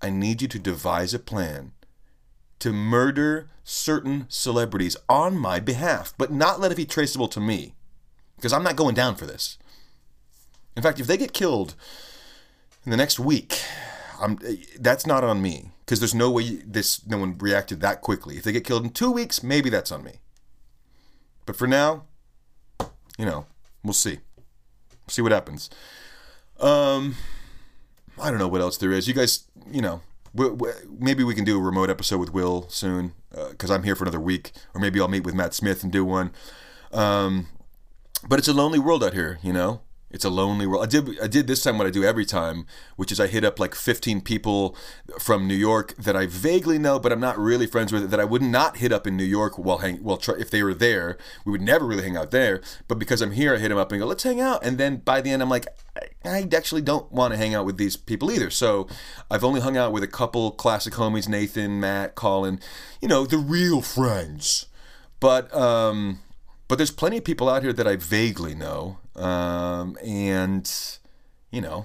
I 0.00 0.10
need 0.10 0.42
you 0.42 0.48
to 0.48 0.58
devise 0.58 1.12
a 1.12 1.18
plan 1.18 1.72
to 2.60 2.72
murder 2.72 3.48
certain 3.64 4.26
celebrities 4.28 4.96
on 5.08 5.36
my 5.36 5.58
behalf, 5.58 6.14
but 6.16 6.32
not 6.32 6.60
let 6.60 6.70
it 6.70 6.76
be 6.76 6.86
traceable 6.86 7.28
to 7.28 7.40
me, 7.40 7.74
because 8.36 8.52
I'm 8.52 8.62
not 8.62 8.76
going 8.76 8.94
down 8.94 9.16
for 9.16 9.26
this. 9.26 9.58
In 10.76 10.82
fact, 10.82 11.00
if 11.00 11.06
they 11.08 11.16
get 11.16 11.32
killed 11.32 11.74
in 12.84 12.90
the 12.90 12.96
next 12.96 13.18
week, 13.18 13.60
I'm, 14.20 14.38
that's 14.78 15.06
not 15.06 15.24
on 15.24 15.42
me 15.42 15.72
because 15.80 15.98
there's 15.98 16.14
no 16.14 16.30
way 16.30 16.62
this 16.64 17.04
no 17.06 17.18
one 17.18 17.36
reacted 17.38 17.80
that 17.80 18.00
quickly. 18.00 18.36
If 18.36 18.44
they 18.44 18.52
get 18.52 18.64
killed 18.64 18.84
in 18.84 18.90
two 18.90 19.10
weeks, 19.10 19.42
maybe 19.42 19.68
that's 19.68 19.90
on 19.90 20.04
me. 20.04 20.20
But 21.46 21.56
for 21.56 21.66
now, 21.66 22.04
you 23.18 23.24
know, 23.24 23.46
we'll 23.82 23.92
see. 23.92 24.18
See 25.08 25.22
what 25.22 25.32
happens. 25.32 25.68
Um, 26.60 27.16
I 28.20 28.30
don't 28.30 28.38
know 28.38 28.48
what 28.48 28.60
else 28.60 28.76
there 28.78 28.92
is. 28.92 29.08
You 29.08 29.14
guys, 29.14 29.44
you 29.70 29.82
know, 29.82 30.00
maybe 30.98 31.24
we 31.24 31.34
can 31.34 31.44
do 31.44 31.58
a 31.58 31.62
remote 31.62 31.90
episode 31.90 32.18
with 32.18 32.32
Will 32.32 32.68
soon 32.68 33.12
because 33.50 33.70
uh, 33.70 33.74
I'm 33.74 33.82
here 33.82 33.96
for 33.96 34.04
another 34.04 34.20
week, 34.20 34.52
or 34.74 34.80
maybe 34.80 35.00
I'll 35.00 35.08
meet 35.08 35.24
with 35.24 35.34
Matt 35.34 35.54
Smith 35.54 35.82
and 35.82 35.92
do 35.92 36.04
one. 36.04 36.32
Um, 36.92 37.48
but 38.28 38.38
it's 38.38 38.48
a 38.48 38.52
lonely 38.52 38.78
world 38.78 39.02
out 39.02 39.14
here, 39.14 39.38
you 39.42 39.52
know. 39.52 39.80
It's 40.12 40.24
a 40.24 40.30
lonely 40.30 40.66
world. 40.66 40.84
I 40.84 40.86
did 40.86 41.20
I 41.20 41.26
did 41.26 41.46
this 41.46 41.62
time 41.62 41.78
what 41.78 41.86
I 41.86 41.90
do 41.90 42.04
every 42.04 42.24
time, 42.24 42.66
which 42.96 43.10
is 43.10 43.18
I 43.18 43.26
hit 43.26 43.44
up 43.44 43.58
like 43.58 43.74
15 43.74 44.20
people 44.20 44.76
from 45.18 45.48
New 45.48 45.54
York 45.54 45.94
that 45.96 46.16
I 46.16 46.26
vaguely 46.26 46.78
know, 46.78 46.98
but 46.98 47.12
I'm 47.12 47.20
not 47.20 47.38
really 47.38 47.66
friends 47.66 47.92
with. 47.92 48.10
That 48.10 48.20
I 48.20 48.24
would 48.24 48.42
not 48.42 48.76
hit 48.76 48.92
up 48.92 49.06
in 49.06 49.16
New 49.16 49.24
York 49.24 49.58
while 49.58 49.78
hang 49.78 50.02
well 50.02 50.20
if 50.38 50.50
they 50.50 50.62
were 50.62 50.74
there. 50.74 51.16
We 51.44 51.52
would 51.52 51.62
never 51.62 51.86
really 51.86 52.02
hang 52.02 52.16
out 52.16 52.30
there. 52.30 52.60
But 52.88 52.98
because 52.98 53.22
I'm 53.22 53.32
here, 53.32 53.54
I 53.54 53.58
hit 53.58 53.70
them 53.70 53.78
up 53.78 53.90
and 53.90 54.00
go, 54.00 54.06
let's 54.06 54.22
hang 54.22 54.40
out. 54.40 54.64
And 54.64 54.78
then 54.78 54.96
by 54.96 55.20
the 55.20 55.30
end, 55.30 55.42
I'm 55.42 55.48
like, 55.48 55.66
I 56.24 56.48
actually 56.54 56.82
don't 56.82 57.10
want 57.10 57.32
to 57.32 57.38
hang 57.38 57.54
out 57.54 57.64
with 57.64 57.78
these 57.78 57.96
people 57.96 58.30
either. 58.30 58.50
So 58.50 58.86
I've 59.30 59.44
only 59.44 59.60
hung 59.60 59.76
out 59.76 59.92
with 59.92 60.02
a 60.02 60.08
couple 60.08 60.50
classic 60.52 60.94
homies, 60.94 61.28
Nathan, 61.28 61.80
Matt, 61.80 62.14
Colin, 62.14 62.60
you 63.00 63.08
know, 63.08 63.26
the 63.26 63.38
real 63.38 63.82
friends. 63.82 64.66
But 65.20 65.54
um, 65.54 66.20
but 66.72 66.78
there's 66.78 66.90
plenty 66.90 67.18
of 67.18 67.24
people 67.24 67.50
out 67.50 67.62
here 67.62 67.74
that 67.74 67.86
I 67.86 67.96
vaguely 67.96 68.54
know, 68.54 68.96
um, 69.14 69.98
and 70.02 70.98
you 71.50 71.60
know 71.60 71.84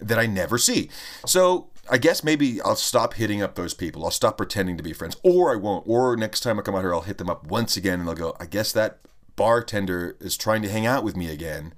that 0.00 0.18
I 0.18 0.26
never 0.26 0.58
see. 0.58 0.90
So 1.24 1.68
I 1.88 1.98
guess 1.98 2.24
maybe 2.24 2.60
I'll 2.60 2.74
stop 2.74 3.14
hitting 3.14 3.42
up 3.42 3.54
those 3.54 3.74
people. 3.74 4.04
I'll 4.04 4.10
stop 4.10 4.36
pretending 4.36 4.76
to 4.76 4.82
be 4.82 4.92
friends, 4.92 5.16
or 5.22 5.52
I 5.52 5.54
won't. 5.54 5.84
Or 5.86 6.16
next 6.16 6.40
time 6.40 6.58
I 6.58 6.62
come 6.62 6.74
out 6.74 6.80
here, 6.80 6.92
I'll 6.92 7.02
hit 7.02 7.18
them 7.18 7.30
up 7.30 7.46
once 7.46 7.76
again, 7.76 8.00
and 8.00 8.08
they'll 8.08 8.16
go, 8.16 8.36
"I 8.40 8.46
guess 8.46 8.72
that 8.72 8.98
bartender 9.36 10.16
is 10.18 10.36
trying 10.36 10.62
to 10.62 10.68
hang 10.68 10.84
out 10.84 11.04
with 11.04 11.16
me 11.16 11.30
again," 11.30 11.72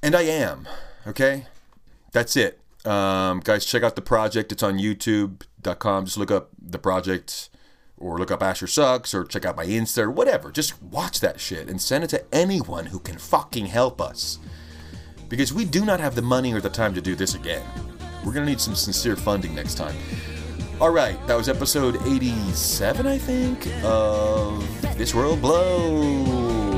and 0.00 0.14
I 0.14 0.22
am. 0.22 0.68
Okay, 1.08 1.48
that's 2.12 2.36
it. 2.36 2.60
Um, 2.84 3.40
guys, 3.40 3.64
check 3.64 3.82
out 3.82 3.96
the 3.96 4.00
project. 4.00 4.52
It's 4.52 4.62
on 4.62 4.78
YouTube.com. 4.78 6.04
Just 6.04 6.18
look 6.18 6.30
up 6.30 6.50
the 6.56 6.78
project 6.78 7.48
or 8.02 8.18
look 8.18 8.30
up 8.30 8.42
Asher 8.42 8.66
Sucks 8.66 9.14
or 9.14 9.24
check 9.24 9.44
out 9.44 9.56
my 9.56 9.64
Insta 9.64 10.02
or 10.02 10.10
whatever. 10.10 10.50
Just 10.50 10.82
watch 10.82 11.20
that 11.20 11.40
shit 11.40 11.68
and 11.68 11.80
send 11.80 12.02
it 12.04 12.10
to 12.10 12.24
anyone 12.34 12.86
who 12.86 12.98
can 12.98 13.16
fucking 13.16 13.66
help 13.66 14.00
us. 14.00 14.38
Because 15.28 15.52
we 15.52 15.64
do 15.64 15.84
not 15.84 16.00
have 16.00 16.14
the 16.14 16.22
money 16.22 16.52
or 16.52 16.60
the 16.60 16.68
time 16.68 16.94
to 16.94 17.00
do 17.00 17.14
this 17.14 17.34
again. 17.34 17.62
We're 18.24 18.32
gonna 18.32 18.46
need 18.46 18.60
some 18.60 18.74
sincere 18.74 19.16
funding 19.16 19.54
next 19.54 19.76
time. 19.76 19.96
Alright, 20.80 21.24
that 21.28 21.36
was 21.36 21.48
episode 21.48 21.96
87, 22.06 23.06
I 23.06 23.18
think, 23.18 23.68
of 23.84 24.98
This 24.98 25.14
World 25.14 25.40
Blows. 25.40 26.72